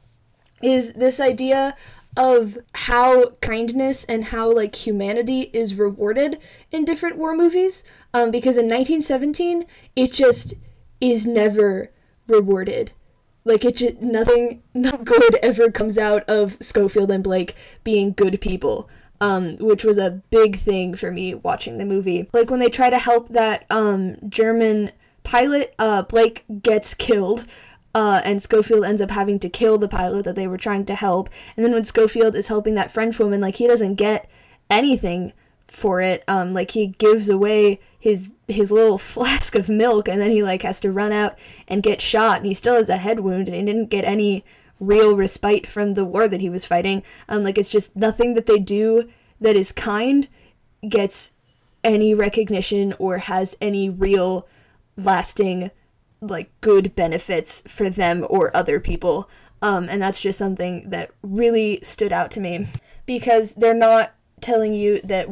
is 0.62 0.92
this 0.94 1.20
idea 1.20 1.76
of 2.16 2.58
how 2.74 3.28
kindness 3.40 4.04
and 4.04 4.24
how 4.24 4.50
like 4.50 4.74
humanity 4.74 5.42
is 5.52 5.74
rewarded 5.74 6.40
in 6.72 6.84
different 6.84 7.18
war 7.18 7.36
movies 7.36 7.84
um, 8.12 8.30
because 8.30 8.56
in 8.56 8.64
1917 8.64 9.64
it 9.94 10.12
just 10.12 10.54
is 11.00 11.26
never 11.26 11.90
rewarded. 12.26 12.92
Like 13.44 13.64
it 13.64 13.76
just 13.76 14.00
nothing 14.00 14.62
not 14.74 15.04
good 15.04 15.36
ever 15.36 15.70
comes 15.70 15.96
out 15.98 16.24
of 16.28 16.56
Schofield 16.60 17.10
and 17.10 17.22
Blake 17.22 17.54
being 17.84 18.12
good 18.12 18.40
people. 18.40 18.88
Um, 19.18 19.56
which 19.56 19.82
was 19.82 19.96
a 19.96 20.22
big 20.28 20.58
thing 20.58 20.94
for 20.94 21.10
me 21.10 21.32
watching 21.32 21.78
the 21.78 21.86
movie. 21.86 22.28
Like 22.34 22.50
when 22.50 22.60
they 22.60 22.68
try 22.68 22.90
to 22.90 22.98
help 22.98 23.30
that 23.30 23.64
um, 23.70 24.16
German 24.28 24.92
pilot, 25.22 25.74
uh, 25.78 26.02
Blake 26.02 26.44
gets 26.60 26.92
killed. 26.92 27.46
Uh, 27.94 28.20
and 28.26 28.42
Schofield 28.42 28.84
ends 28.84 29.00
up 29.00 29.10
having 29.10 29.38
to 29.38 29.48
kill 29.48 29.78
the 29.78 29.88
pilot 29.88 30.26
that 30.26 30.34
they 30.34 30.46
were 30.46 30.58
trying 30.58 30.84
to 30.84 30.94
help. 30.94 31.30
And 31.56 31.64
then 31.64 31.72
when 31.72 31.84
Schofield 31.84 32.36
is 32.36 32.48
helping 32.48 32.74
that 32.74 32.92
French 32.92 33.18
woman, 33.18 33.40
like 33.40 33.54
he 33.54 33.66
doesn't 33.66 33.94
get 33.94 34.28
anything 34.68 35.32
for 35.68 36.00
it. 36.00 36.24
Um, 36.28 36.54
like 36.54 36.72
he 36.72 36.88
gives 36.88 37.28
away 37.28 37.80
his 37.98 38.32
his 38.48 38.72
little 38.72 38.98
flask 39.14 39.54
of 39.54 39.68
milk, 39.68 40.08
and 40.08 40.20
then 40.20 40.30
he 40.30 40.42
like 40.42 40.62
has 40.62 40.80
to 40.80 40.92
run 40.92 41.12
out 41.12 41.38
and 41.68 41.82
get 41.82 42.00
shot, 42.00 42.38
and 42.38 42.46
he 42.46 42.54
still 42.54 42.74
has 42.74 42.88
a 42.88 42.96
head 42.96 43.20
wound, 43.20 43.48
and 43.48 43.56
he 43.56 43.62
didn't 43.62 43.90
get 43.90 44.04
any 44.04 44.44
real 44.78 45.16
respite 45.16 45.66
from 45.66 45.92
the 45.92 46.04
war 46.04 46.28
that 46.28 46.40
he 46.40 46.50
was 46.50 46.66
fighting. 46.66 47.02
Um, 47.28 47.42
like 47.42 47.58
it's 47.58 47.70
just 47.70 47.96
nothing 47.96 48.34
that 48.34 48.46
they 48.46 48.58
do 48.58 49.08
that 49.40 49.56
is 49.56 49.72
kind 49.72 50.28
gets 50.86 51.32
any 51.82 52.14
recognition 52.14 52.94
or 52.98 53.18
has 53.18 53.56
any 53.60 53.88
real 53.88 54.46
lasting 54.96 55.70
like 56.20 56.50
good 56.60 56.94
benefits 56.94 57.62
for 57.68 57.88
them 57.88 58.26
or 58.28 58.54
other 58.56 58.80
people. 58.80 59.28
Um, 59.62 59.88
and 59.88 60.02
that's 60.02 60.20
just 60.20 60.38
something 60.38 60.90
that 60.90 61.10
really 61.22 61.80
stood 61.82 62.12
out 62.12 62.30
to 62.32 62.40
me 62.40 62.66
because 63.06 63.54
they're 63.54 63.74
not 63.74 64.14
telling 64.40 64.74
you 64.74 65.00
that 65.02 65.28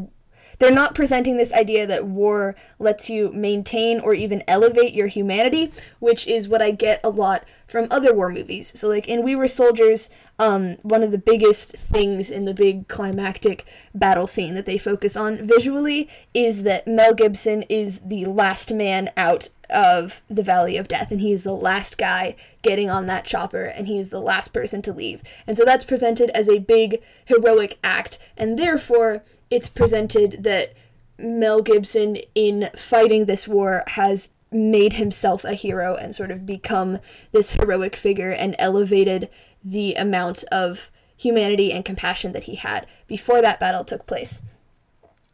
they're 0.64 0.72
not 0.72 0.94
presenting 0.94 1.36
this 1.36 1.52
idea 1.52 1.86
that 1.86 2.06
war 2.06 2.56
lets 2.78 3.10
you 3.10 3.30
maintain 3.32 4.00
or 4.00 4.14
even 4.14 4.42
elevate 4.48 4.94
your 4.94 5.08
humanity, 5.08 5.70
which 5.98 6.26
is 6.26 6.48
what 6.48 6.62
I 6.62 6.70
get 6.70 7.00
a 7.04 7.10
lot 7.10 7.44
from 7.68 7.86
other 7.90 8.14
war 8.14 8.30
movies. 8.30 8.78
So, 8.78 8.88
like 8.88 9.06
in 9.06 9.22
We 9.22 9.36
Were 9.36 9.46
Soldiers, 9.46 10.08
um, 10.38 10.76
one 10.80 11.02
of 11.02 11.10
the 11.10 11.18
biggest 11.18 11.72
things 11.72 12.30
in 12.30 12.46
the 12.46 12.54
big 12.54 12.88
climactic 12.88 13.66
battle 13.94 14.26
scene 14.26 14.54
that 14.54 14.64
they 14.64 14.78
focus 14.78 15.18
on 15.18 15.46
visually 15.46 16.08
is 16.32 16.62
that 16.62 16.86
Mel 16.86 17.12
Gibson 17.12 17.62
is 17.64 17.98
the 17.98 18.24
last 18.24 18.72
man 18.72 19.10
out 19.18 19.50
of 19.68 20.22
the 20.28 20.42
Valley 20.42 20.78
of 20.78 20.88
Death, 20.88 21.10
and 21.10 21.20
he 21.20 21.32
is 21.32 21.42
the 21.42 21.54
last 21.54 21.98
guy 21.98 22.36
getting 22.62 22.88
on 22.88 23.06
that 23.06 23.26
chopper, 23.26 23.64
and 23.64 23.86
he 23.86 23.98
is 23.98 24.08
the 24.08 24.20
last 24.20 24.54
person 24.54 24.80
to 24.80 24.94
leave. 24.94 25.22
And 25.46 25.58
so 25.58 25.64
that's 25.64 25.84
presented 25.84 26.30
as 26.30 26.48
a 26.48 26.58
big 26.58 27.02
heroic 27.26 27.78
act, 27.84 28.18
and 28.36 28.58
therefore 28.58 29.22
it's 29.50 29.68
presented 29.68 30.42
that 30.42 30.74
Mel 31.18 31.62
Gibson, 31.62 32.18
in 32.34 32.70
fighting 32.76 33.26
this 33.26 33.46
war, 33.46 33.84
has 33.88 34.28
made 34.50 34.94
himself 34.94 35.44
a 35.44 35.54
hero 35.54 35.96
and 35.96 36.14
sort 36.14 36.30
of 36.30 36.46
become 36.46 36.98
this 37.32 37.52
heroic 37.52 37.96
figure 37.96 38.30
and 38.30 38.54
elevated 38.58 39.28
the 39.62 39.94
amount 39.94 40.44
of 40.44 40.90
humanity 41.16 41.72
and 41.72 41.84
compassion 41.84 42.32
that 42.32 42.44
he 42.44 42.56
had 42.56 42.86
before 43.06 43.40
that 43.40 43.60
battle 43.60 43.84
took 43.84 44.06
place. 44.06 44.42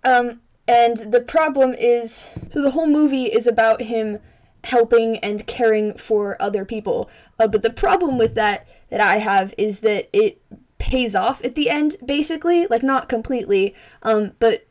Um, 0.05 0.40
and 0.66 0.96
the 1.12 1.20
problem 1.20 1.75
is 1.79 2.31
so 2.49 2.62
the 2.62 2.70
whole 2.70 2.87
movie 2.87 3.25
is 3.25 3.46
about 3.46 3.83
him 3.83 4.18
helping 4.64 5.18
and 5.18 5.46
caring 5.46 5.94
for 5.94 6.40
other 6.40 6.64
people. 6.64 7.11
Uh, 7.38 7.49
but 7.49 7.62
the 7.62 7.73
problem 7.73 8.18
with 8.18 8.35
that 8.35 8.66
that 8.90 9.01
I 9.01 9.18
have 9.18 9.55
is 9.59 9.81
that 9.81 10.09
it 10.12 10.40
pays 10.90 11.14
off 11.14 11.42
at 11.44 11.55
the 11.55 11.70
end, 11.70 11.96
basically. 12.05 12.66
Like, 12.66 12.83
not 12.83 13.09
completely, 13.09 13.74
um, 14.03 14.33
but 14.38 14.66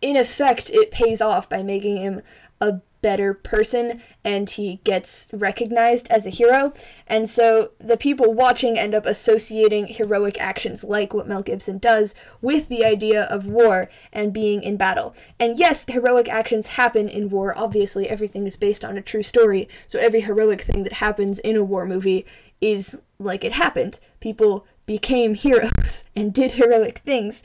in 0.00 0.16
effect, 0.16 0.70
it 0.70 0.90
pays 0.90 1.20
off 1.20 1.48
by 1.48 1.62
making 1.62 1.98
him 1.98 2.22
a 2.60 2.80
better 3.02 3.32
person 3.32 4.02
and 4.24 4.50
he 4.50 4.80
gets 4.84 5.30
recognized 5.32 6.10
as 6.10 6.26
a 6.26 6.30
hero. 6.30 6.72
And 7.06 7.28
so 7.28 7.70
the 7.78 7.96
people 7.96 8.34
watching 8.34 8.78
end 8.78 8.94
up 8.94 9.06
associating 9.06 9.86
heroic 9.86 10.38
actions 10.40 10.84
like 10.84 11.14
what 11.14 11.28
Mel 11.28 11.42
Gibson 11.42 11.78
does 11.78 12.14
with 12.42 12.68
the 12.68 12.84
idea 12.84 13.24
of 13.24 13.46
war 13.46 13.88
and 14.12 14.32
being 14.32 14.62
in 14.62 14.76
battle. 14.76 15.14
And 15.38 15.58
yes, 15.58 15.84
heroic 15.88 16.28
actions 16.28 16.68
happen 16.68 17.08
in 17.08 17.30
war. 17.30 17.56
Obviously, 17.56 18.08
everything 18.08 18.46
is 18.46 18.56
based 18.56 18.84
on 18.84 18.98
a 18.98 19.02
true 19.02 19.22
story. 19.22 19.68
So 19.86 19.98
every 19.98 20.20
heroic 20.20 20.60
thing 20.60 20.82
that 20.84 20.94
happens 20.94 21.38
in 21.38 21.56
a 21.56 21.64
war 21.64 21.86
movie 21.86 22.26
is 22.60 22.98
like 23.20 23.44
it 23.44 23.52
happened. 23.52 24.00
People 24.18 24.66
became 24.86 25.34
heroes 25.34 26.04
and 26.16 26.32
did 26.32 26.52
heroic 26.52 26.98
things. 26.98 27.42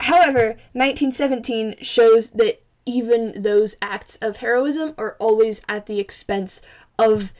However, 0.00 0.56
1917 0.72 1.76
shows 1.80 2.30
that 2.30 2.60
even 2.84 3.40
those 3.40 3.76
acts 3.80 4.16
of 4.16 4.38
heroism 4.38 4.92
are 4.98 5.16
always 5.18 5.62
at 5.68 5.86
the 5.86 6.00
expense 6.00 6.60
of 6.98 7.32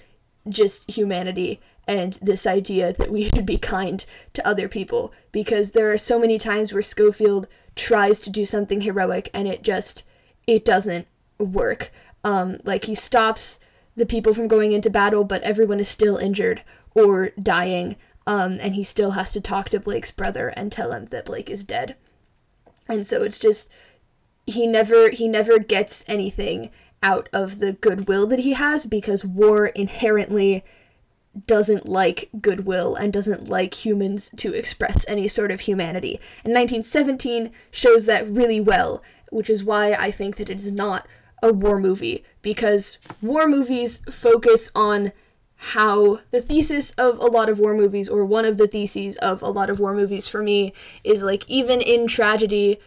just 0.49 0.91
humanity 0.91 1.61
and 1.87 2.15
this 2.23 2.47
idea 2.47 2.93
that 2.95 3.11
we 3.11 3.25
should 3.35 3.45
be 3.45 3.59
kind 3.59 4.07
to 4.33 4.47
other 4.47 4.69
people 4.69 5.13
because 5.33 5.73
there 5.73 5.93
are 5.93 5.99
so 5.99 6.19
many 6.19 6.39
times 6.39 6.73
where 6.73 6.83
Schofield 6.83 7.47
tries 7.77 8.21
to 8.21 8.31
do 8.31 8.45
something 8.45 8.83
heroic 8.83 9.29
and 9.35 9.49
it 9.49 9.63
just 9.63 10.05
it 10.47 10.65
doesn't 10.65 11.07
work. 11.39 11.91
Um, 12.23 12.59
like 12.65 12.85
he 12.85 12.95
stops 12.95 13.59
the 13.97 14.07
people 14.07 14.33
from 14.33 14.49
going 14.49 14.73
into 14.73 14.91
battle, 14.91 15.25
but 15.25 15.43
everyone 15.43 15.81
is 15.81 15.89
still 15.89 16.17
injured 16.17 16.63
or 16.95 17.31
dying, 17.41 17.97
um, 18.27 18.59
and 18.61 18.75
he 18.75 18.83
still 18.83 19.13
has 19.13 19.33
to 19.33 19.41
talk 19.41 19.69
to 19.71 19.81
Blake's 19.81 20.11
brother 20.11 20.49
and 20.49 20.71
tell 20.71 20.93
him 20.93 21.07
that 21.07 21.27
Blake 21.27 21.51
is 21.51 21.65
dead. 21.65 21.97
And 22.89 23.07
so 23.07 23.23
it's 23.23 23.39
just 23.39 23.71
he 24.47 24.67
never 24.67 25.11
he 25.11 25.27
never 25.29 25.59
gets 25.59 26.05
anything 26.07 26.71
out 27.03 27.29
of 27.33 27.59
the 27.59 27.73
goodwill 27.73 28.27
that 28.27 28.41
he 28.41 28.55
has 28.55 28.87
because 28.87 29.25
war 29.25 29.67
inherently 29.67 30.65
doesn't 31.47 31.87
like 31.87 32.31
goodwill 32.41 32.95
and 32.95 33.13
doesn't 33.13 33.49
like 33.49 33.85
humans 33.85 34.31
to 34.37 34.53
express 34.53 35.05
any 35.09 35.27
sort 35.29 35.51
of 35.51 35.61
humanity. 35.61 36.21
And 36.45 36.55
1917 36.55 37.51
shows 37.71 38.07
that 38.07 38.29
really 38.29 38.61
well, 38.61 39.03
which 39.31 39.51
is 39.51 39.65
why 39.65 39.93
I 39.95 40.11
think 40.11 40.37
that 40.37 40.49
it 40.49 40.57
is 40.57 40.73
not 40.73 41.07
a 41.43 41.53
war 41.53 41.79
movie 41.79 42.25
because 42.41 42.99
war 43.21 43.49
movies 43.49 44.01
focus 44.11 44.71
on 44.75 45.13
how 45.57 46.21
the 46.31 46.43
thesis 46.43 46.91
of 46.93 47.19
a 47.19 47.27
lot 47.27 47.49
of 47.49 47.59
war 47.59 47.75
movies 47.75 48.09
or 48.09 48.25
one 48.25 48.45
of 48.45 48.59
the 48.59 48.67
theses 48.67 49.17
of 49.19 49.41
a 49.43 49.49
lot 49.49 49.71
of 49.71 49.81
war 49.81 49.95
movies 49.95 50.29
for 50.29 50.43
me 50.43 50.73
is 51.05 51.23
like 51.23 51.49
even 51.49 51.81
in 51.81 52.07
tragedy 52.07 52.79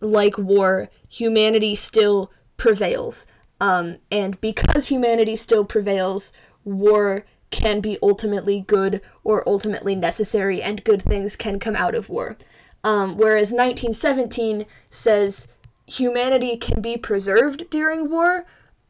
like 0.00 0.38
war, 0.38 0.88
humanity 1.08 1.74
still 1.74 2.30
prevails. 2.56 3.26
Um, 3.60 3.98
and 4.10 4.40
because 4.40 4.88
humanity 4.88 5.36
still 5.36 5.64
prevails, 5.64 6.32
war 6.64 7.24
can 7.50 7.80
be 7.80 7.98
ultimately 8.02 8.60
good 8.60 9.00
or 9.24 9.46
ultimately 9.48 9.94
necessary, 9.94 10.62
and 10.62 10.84
good 10.84 11.02
things 11.02 11.36
can 11.36 11.58
come 11.58 11.76
out 11.76 11.94
of 11.94 12.08
war. 12.08 12.36
Um, 12.84 13.16
whereas 13.16 13.52
1917 13.52 14.64
says 14.88 15.46
humanity 15.86 16.56
can 16.56 16.80
be 16.80 16.96
preserved 16.96 17.68
during 17.70 18.08
war, 18.08 18.46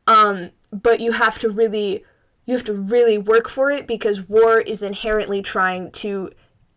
um, 0.06 0.50
but 0.70 1.00
you 1.00 1.12
have 1.12 1.38
to 1.38 1.50
really 1.50 2.04
you 2.50 2.56
have 2.56 2.64
to 2.64 2.74
really 2.74 3.16
work 3.16 3.48
for 3.48 3.70
it 3.70 3.86
because 3.86 4.28
war 4.28 4.60
is 4.60 4.82
inherently 4.82 5.40
trying 5.40 5.88
to 5.92 6.32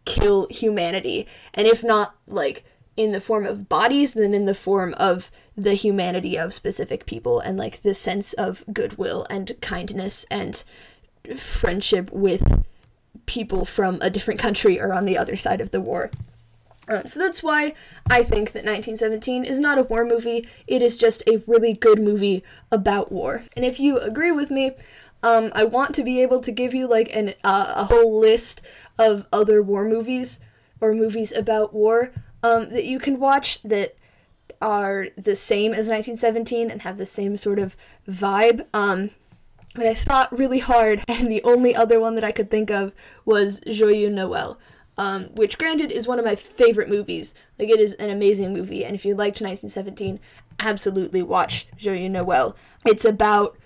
kill 0.05 0.45
humanity, 0.51 1.25
and 1.55 1.65
if 1.65 1.83
not 1.83 2.15
like 2.27 2.63
in 2.95 3.12
the 3.12 3.19
form 3.19 3.43
of 3.43 3.67
bodies 3.67 4.13
then 4.13 4.36
in 4.36 4.45
the 4.45 4.53
form 4.53 4.93
of 4.97 5.31
the 5.57 5.73
humanity 5.73 6.38
of 6.38 6.53
specific 6.53 7.07
people 7.07 7.39
and 7.39 7.57
like 7.57 7.81
the 7.81 7.95
sense 7.95 8.33
of 8.33 8.63
goodwill 8.71 9.25
and 9.31 9.51
kindness 9.62 10.27
and 10.29 10.63
friendship 11.36 12.12
with 12.12 12.63
people 13.25 13.65
from 13.65 13.97
a 13.99 14.12
different 14.12 14.39
country 14.39 14.79
or 14.79 14.93
on 14.93 15.05
the 15.05 15.17
other 15.17 15.36
side 15.36 15.59
of 15.59 15.71
the 15.71 15.81
war. 15.81 16.12
Um, 16.88 17.07
so 17.07 17.19
that's 17.19 17.41
why 17.41 17.73
I 18.12 18.23
think 18.23 18.51
that 18.51 18.65
1917 18.65 19.45
is 19.45 19.59
not 19.59 19.79
a 19.79 19.83
war 19.83 20.05
movie. 20.05 20.45
It 20.67 20.83
is 20.83 20.97
just 20.97 21.23
a 21.27 21.41
really 21.47 21.73
good 21.73 21.99
movie 21.99 22.43
about 22.71 23.12
war. 23.12 23.43
And 23.55 23.65
if 23.65 23.79
you 23.79 23.97
agree 23.97 24.31
with 24.31 24.51
me, 24.51 24.73
um, 25.23 25.51
I 25.55 25.63
want 25.63 25.95
to 25.95 26.03
be 26.03 26.21
able 26.21 26.41
to 26.41 26.51
give 26.51 26.73
you 26.73 26.88
like 26.88 27.15
an 27.15 27.33
uh, 27.43 27.73
a 27.77 27.86
whole 27.86 28.19
list 28.19 28.62
of 28.99 29.27
other 29.31 29.63
war 29.63 29.86
movies 29.86 30.39
or 30.79 30.93
movies 30.93 31.31
about 31.31 31.73
war 31.73 32.12
um, 32.43 32.69
that 32.69 32.83
you 32.83 32.99
can 32.99 33.19
watch 33.19 33.62
that 33.62 33.95
are 34.62 35.07
the 35.17 35.36
same 35.36 35.71
as 35.71 35.88
1917 35.88 36.69
and 36.69 36.81
have 36.81 36.97
the 36.97 37.05
same 37.05 37.38
sort 37.38 37.59
of 37.59 37.75
vibe. 38.07 38.65
Um, 38.73 39.12
but 39.75 39.86
I 39.86 39.93
thought 39.93 40.38
really 40.38 40.59
hard, 40.59 41.03
and 41.07 41.31
the 41.31 41.43
only 41.43 41.75
other 41.75 41.99
one 41.99 42.15
that 42.15 42.23
I 42.23 42.31
could 42.31 42.51
think 42.51 42.69
of 42.69 42.93
was 43.25 43.59
Joyeux 43.62 44.12
Noel, 44.12 44.59
um, 44.97 45.25
which, 45.36 45.57
granted, 45.57 45.91
is 45.91 46.07
one 46.07 46.19
of 46.19 46.25
my 46.25 46.36
favorite 46.36 46.89
movies. 46.89 47.33
Like, 47.57 47.69
it 47.69 47.79
is 47.79 47.93
an 47.93 48.09
amazing 48.09 48.53
movie, 48.53 48.86
and 48.86 48.95
if 48.95 49.05
you 49.05 49.15
liked 49.15 49.41
1917, 49.41 50.19
absolutely 50.59 51.23
watch 51.23 51.67
Joyeux 51.75 52.09
Noel. 52.09 52.55
It's 52.86 53.05
about 53.05 53.57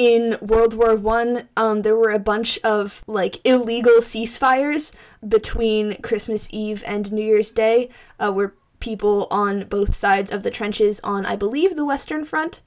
in 0.00 0.38
World 0.40 0.72
War 0.72 0.96
One, 0.96 1.46
um, 1.58 1.82
there 1.82 1.94
were 1.94 2.10
a 2.10 2.18
bunch 2.18 2.58
of 2.64 3.04
like 3.06 3.36
illegal 3.44 3.98
ceasefires 3.98 4.94
between 5.28 6.00
Christmas 6.00 6.48
Eve 6.50 6.82
and 6.86 7.12
New 7.12 7.22
Year's 7.22 7.52
Day, 7.52 7.90
uh, 8.18 8.32
where 8.32 8.54
people 8.78 9.28
on 9.30 9.64
both 9.64 9.94
sides 9.94 10.32
of 10.32 10.42
the 10.42 10.50
trenches 10.50 11.00
on, 11.04 11.26
I 11.26 11.36
believe, 11.36 11.76
the 11.76 11.84
Western 11.84 12.24
Front. 12.24 12.62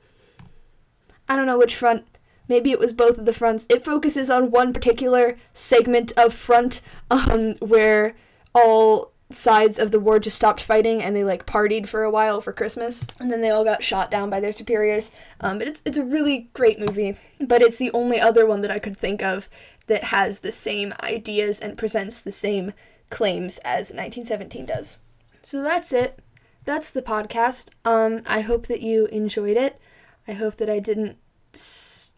I 1.27 1.35
don't 1.35 1.47
know 1.47 1.57
which 1.57 1.75
front. 1.75 2.05
Maybe 2.47 2.69
it 2.69 2.77
was 2.77 2.93
both 2.93 3.17
of 3.17 3.25
the 3.25 3.33
fronts. 3.33 3.65
It 3.67 3.83
focuses 3.83 4.29
on 4.29 4.51
one 4.51 4.71
particular 4.71 5.35
segment 5.53 6.13
of 6.15 6.35
front 6.35 6.81
um, 7.09 7.55
where 7.55 8.13
all 8.53 9.12
sides 9.33 9.79
of 9.79 9.91
the 9.91 9.99
war 9.99 10.19
just 10.19 10.37
stopped 10.37 10.63
fighting 10.63 11.01
and 11.01 11.15
they 11.15 11.23
like 11.23 11.45
partied 11.45 11.87
for 11.87 12.03
a 12.03 12.11
while 12.11 12.41
for 12.41 12.53
Christmas 12.53 13.07
and 13.19 13.31
then 13.31 13.41
they 13.41 13.49
all 13.49 13.63
got 13.63 13.83
shot 13.83 14.11
down 14.11 14.29
by 14.29 14.39
their 14.39 14.51
superiors. 14.51 15.11
Um, 15.39 15.59
but 15.59 15.67
it's 15.67 15.81
it's 15.85 15.97
a 15.97 16.05
really 16.05 16.49
great 16.53 16.79
movie, 16.79 17.17
but 17.39 17.61
it's 17.61 17.77
the 17.77 17.91
only 17.91 18.19
other 18.19 18.45
one 18.45 18.61
that 18.61 18.71
I 18.71 18.79
could 18.79 18.97
think 18.97 19.21
of 19.21 19.49
that 19.87 20.05
has 20.05 20.39
the 20.39 20.51
same 20.51 20.93
ideas 21.01 21.59
and 21.59 21.77
presents 21.77 22.19
the 22.19 22.31
same 22.31 22.73
claims 23.09 23.57
as 23.59 23.91
1917 23.91 24.65
does. 24.65 24.97
So 25.41 25.61
that's 25.61 25.91
it. 25.91 26.19
That's 26.65 26.89
the 26.89 27.01
podcast. 27.01 27.69
Um, 27.83 28.21
I 28.25 28.41
hope 28.41 28.67
that 28.67 28.81
you 28.81 29.07
enjoyed 29.07 29.57
it. 29.57 29.79
I 30.27 30.33
hope 30.33 30.55
that 30.55 30.69
I 30.69 30.79
didn't 30.79 31.17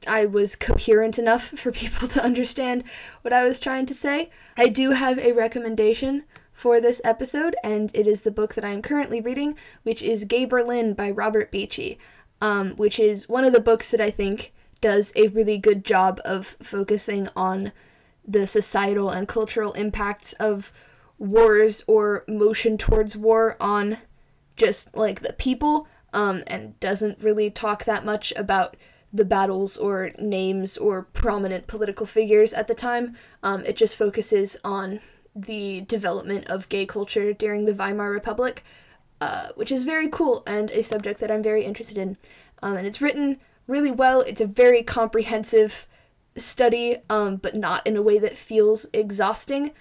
I 0.07 0.25
was 0.25 0.55
coherent 0.55 1.19
enough 1.19 1.43
for 1.59 1.71
people 1.71 2.07
to 2.09 2.23
understand 2.23 2.83
what 3.21 3.33
I 3.33 3.45
was 3.45 3.59
trying 3.59 3.85
to 3.87 3.93
say. 3.93 4.29
I 4.55 4.69
do 4.69 4.91
have 4.91 5.17
a 5.19 5.33
recommendation 5.33 6.23
for 6.55 6.79
this 6.79 7.01
episode, 7.03 7.55
and 7.63 7.91
it 7.93 8.07
is 8.07 8.21
the 8.21 8.31
book 8.31 8.55
that 8.55 8.63
I 8.63 8.69
am 8.69 8.81
currently 8.81 9.19
reading, 9.19 9.57
which 9.83 10.01
is 10.01 10.23
Gay 10.23 10.45
Berlin 10.45 10.93
by 10.93 11.11
Robert 11.11 11.51
Beachy, 11.51 11.99
um, 12.41 12.71
which 12.77 12.97
is 12.97 13.27
one 13.27 13.43
of 13.43 13.51
the 13.51 13.59
books 13.59 13.91
that 13.91 13.99
I 13.99 14.09
think 14.09 14.53
does 14.79 15.11
a 15.17 15.27
really 15.27 15.57
good 15.57 15.83
job 15.83 16.21
of 16.23 16.55
focusing 16.61 17.27
on 17.35 17.73
the 18.25 18.47
societal 18.47 19.09
and 19.09 19.27
cultural 19.27 19.73
impacts 19.73 20.31
of 20.33 20.71
wars 21.19 21.83
or 21.87 22.23
motion 22.27 22.77
towards 22.77 23.17
war 23.17 23.57
on 23.59 23.97
just 24.55 24.95
like 24.95 25.19
the 25.19 25.33
people, 25.33 25.87
um, 26.13 26.41
and 26.47 26.79
doesn't 26.79 27.21
really 27.21 27.51
talk 27.51 27.83
that 27.83 28.05
much 28.05 28.31
about 28.37 28.77
the 29.11 29.25
battles 29.25 29.75
or 29.77 30.11
names 30.19 30.77
or 30.77 31.03
prominent 31.03 31.67
political 31.67 32.05
figures 32.05 32.53
at 32.53 32.67
the 32.67 32.75
time. 32.75 33.15
Um, 33.43 33.65
it 33.65 33.75
just 33.75 33.97
focuses 33.97 34.57
on 34.63 35.01
the 35.35 35.81
development 35.81 36.47
of 36.49 36.69
gay 36.69 36.85
culture 36.85 37.33
during 37.33 37.65
the 37.65 37.73
Weimar 37.73 38.09
Republic, 38.09 38.63
uh, 39.19 39.49
which 39.55 39.71
is 39.71 39.83
very 39.83 40.07
cool 40.07 40.43
and 40.47 40.69
a 40.71 40.81
subject 40.81 41.19
that 41.19 41.31
I'm 41.31 41.43
very 41.43 41.63
interested 41.63 41.97
in. 41.97 42.17
Um, 42.63 42.77
and 42.77 42.87
it's 42.87 43.01
written 43.01 43.39
really 43.67 43.91
well. 43.91 44.21
It's 44.21 44.41
a 44.41 44.47
very 44.47 44.81
comprehensive 44.81 45.87
study, 46.35 46.97
um, 47.09 47.37
but 47.37 47.55
not 47.55 47.85
in 47.85 47.95
a 47.95 48.01
way 48.01 48.17
that 48.19 48.37
feels 48.37 48.87
exhausting 48.93 49.71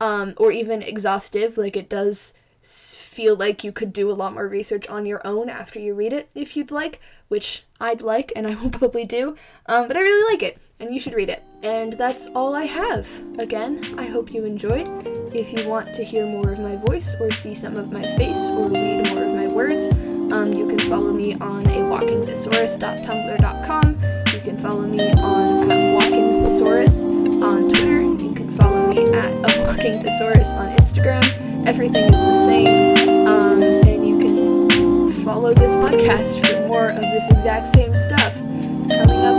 um, 0.00 0.34
or 0.36 0.50
even 0.52 0.82
exhaustive. 0.82 1.56
Like 1.56 1.76
it 1.76 1.88
does 1.88 2.32
feel 2.66 3.36
like 3.36 3.62
you 3.62 3.70
could 3.70 3.92
do 3.92 4.10
a 4.10 4.12
lot 4.12 4.34
more 4.34 4.48
research 4.48 4.88
on 4.88 5.06
your 5.06 5.24
own 5.24 5.48
after 5.48 5.78
you 5.78 5.94
read 5.94 6.12
it 6.12 6.28
if 6.34 6.56
you'd 6.56 6.72
like, 6.72 6.98
which 7.28 7.62
I'd 7.80 8.02
like 8.02 8.32
and 8.34 8.44
I 8.46 8.56
will 8.56 8.70
probably 8.78 9.04
do. 9.04 9.36
Um, 9.66 9.86
but 9.86 9.96
I 9.96 10.00
really 10.00 10.34
like 10.34 10.42
it 10.42 10.58
and 10.80 10.92
you 10.92 10.98
should 10.98 11.14
read 11.14 11.28
it. 11.28 11.44
And 11.62 11.92
that's 11.92 12.26
all 12.28 12.56
I 12.56 12.64
have. 12.64 13.08
Again, 13.38 13.94
I 13.96 14.04
hope 14.04 14.32
you 14.32 14.44
enjoyed. 14.44 14.88
If 15.32 15.52
you 15.52 15.68
want 15.68 15.94
to 15.94 16.02
hear 16.02 16.26
more 16.26 16.50
of 16.52 16.58
my 16.58 16.74
voice 16.76 17.14
or 17.20 17.30
see 17.30 17.54
some 17.54 17.76
of 17.76 17.92
my 17.92 18.02
face 18.16 18.50
or 18.50 18.68
read 18.68 19.14
more 19.14 19.24
of 19.24 19.34
my 19.34 19.46
words, 19.48 19.90
um, 20.32 20.52
you 20.52 20.66
can 20.66 20.80
follow 20.90 21.12
me 21.12 21.36
on 21.36 21.66
a 21.66 21.82
walkingthesaurus.tumblr.com. 21.82 24.00
You 24.34 24.40
can 24.40 24.58
follow 24.58 24.82
me 24.82 25.12
on 25.12 25.70
at 25.70 26.00
walkingthesaurus 26.00 27.06
on 27.42 27.68
Twitter. 27.68 28.02
You 28.02 28.32
can 28.34 28.50
follow 28.50 28.88
me 28.88 29.04
at 29.12 29.34
a 29.34 29.64
walking 29.64 30.04
on 30.04 30.76
Instagram. 30.76 31.45
Everything 31.66 32.04
is 32.04 32.20
the 32.20 32.46
same. 32.46 33.26
Um, 33.26 33.60
and 33.62 34.08
you 34.08 34.18
can 34.18 35.10
follow 35.24 35.52
this 35.52 35.74
podcast 35.74 36.46
for 36.46 36.66
more 36.68 36.88
of 36.90 37.00
this 37.00 37.28
exact 37.28 37.66
same 37.68 37.96
stuff 37.96 38.38
coming 38.88 39.20
up 39.26 39.35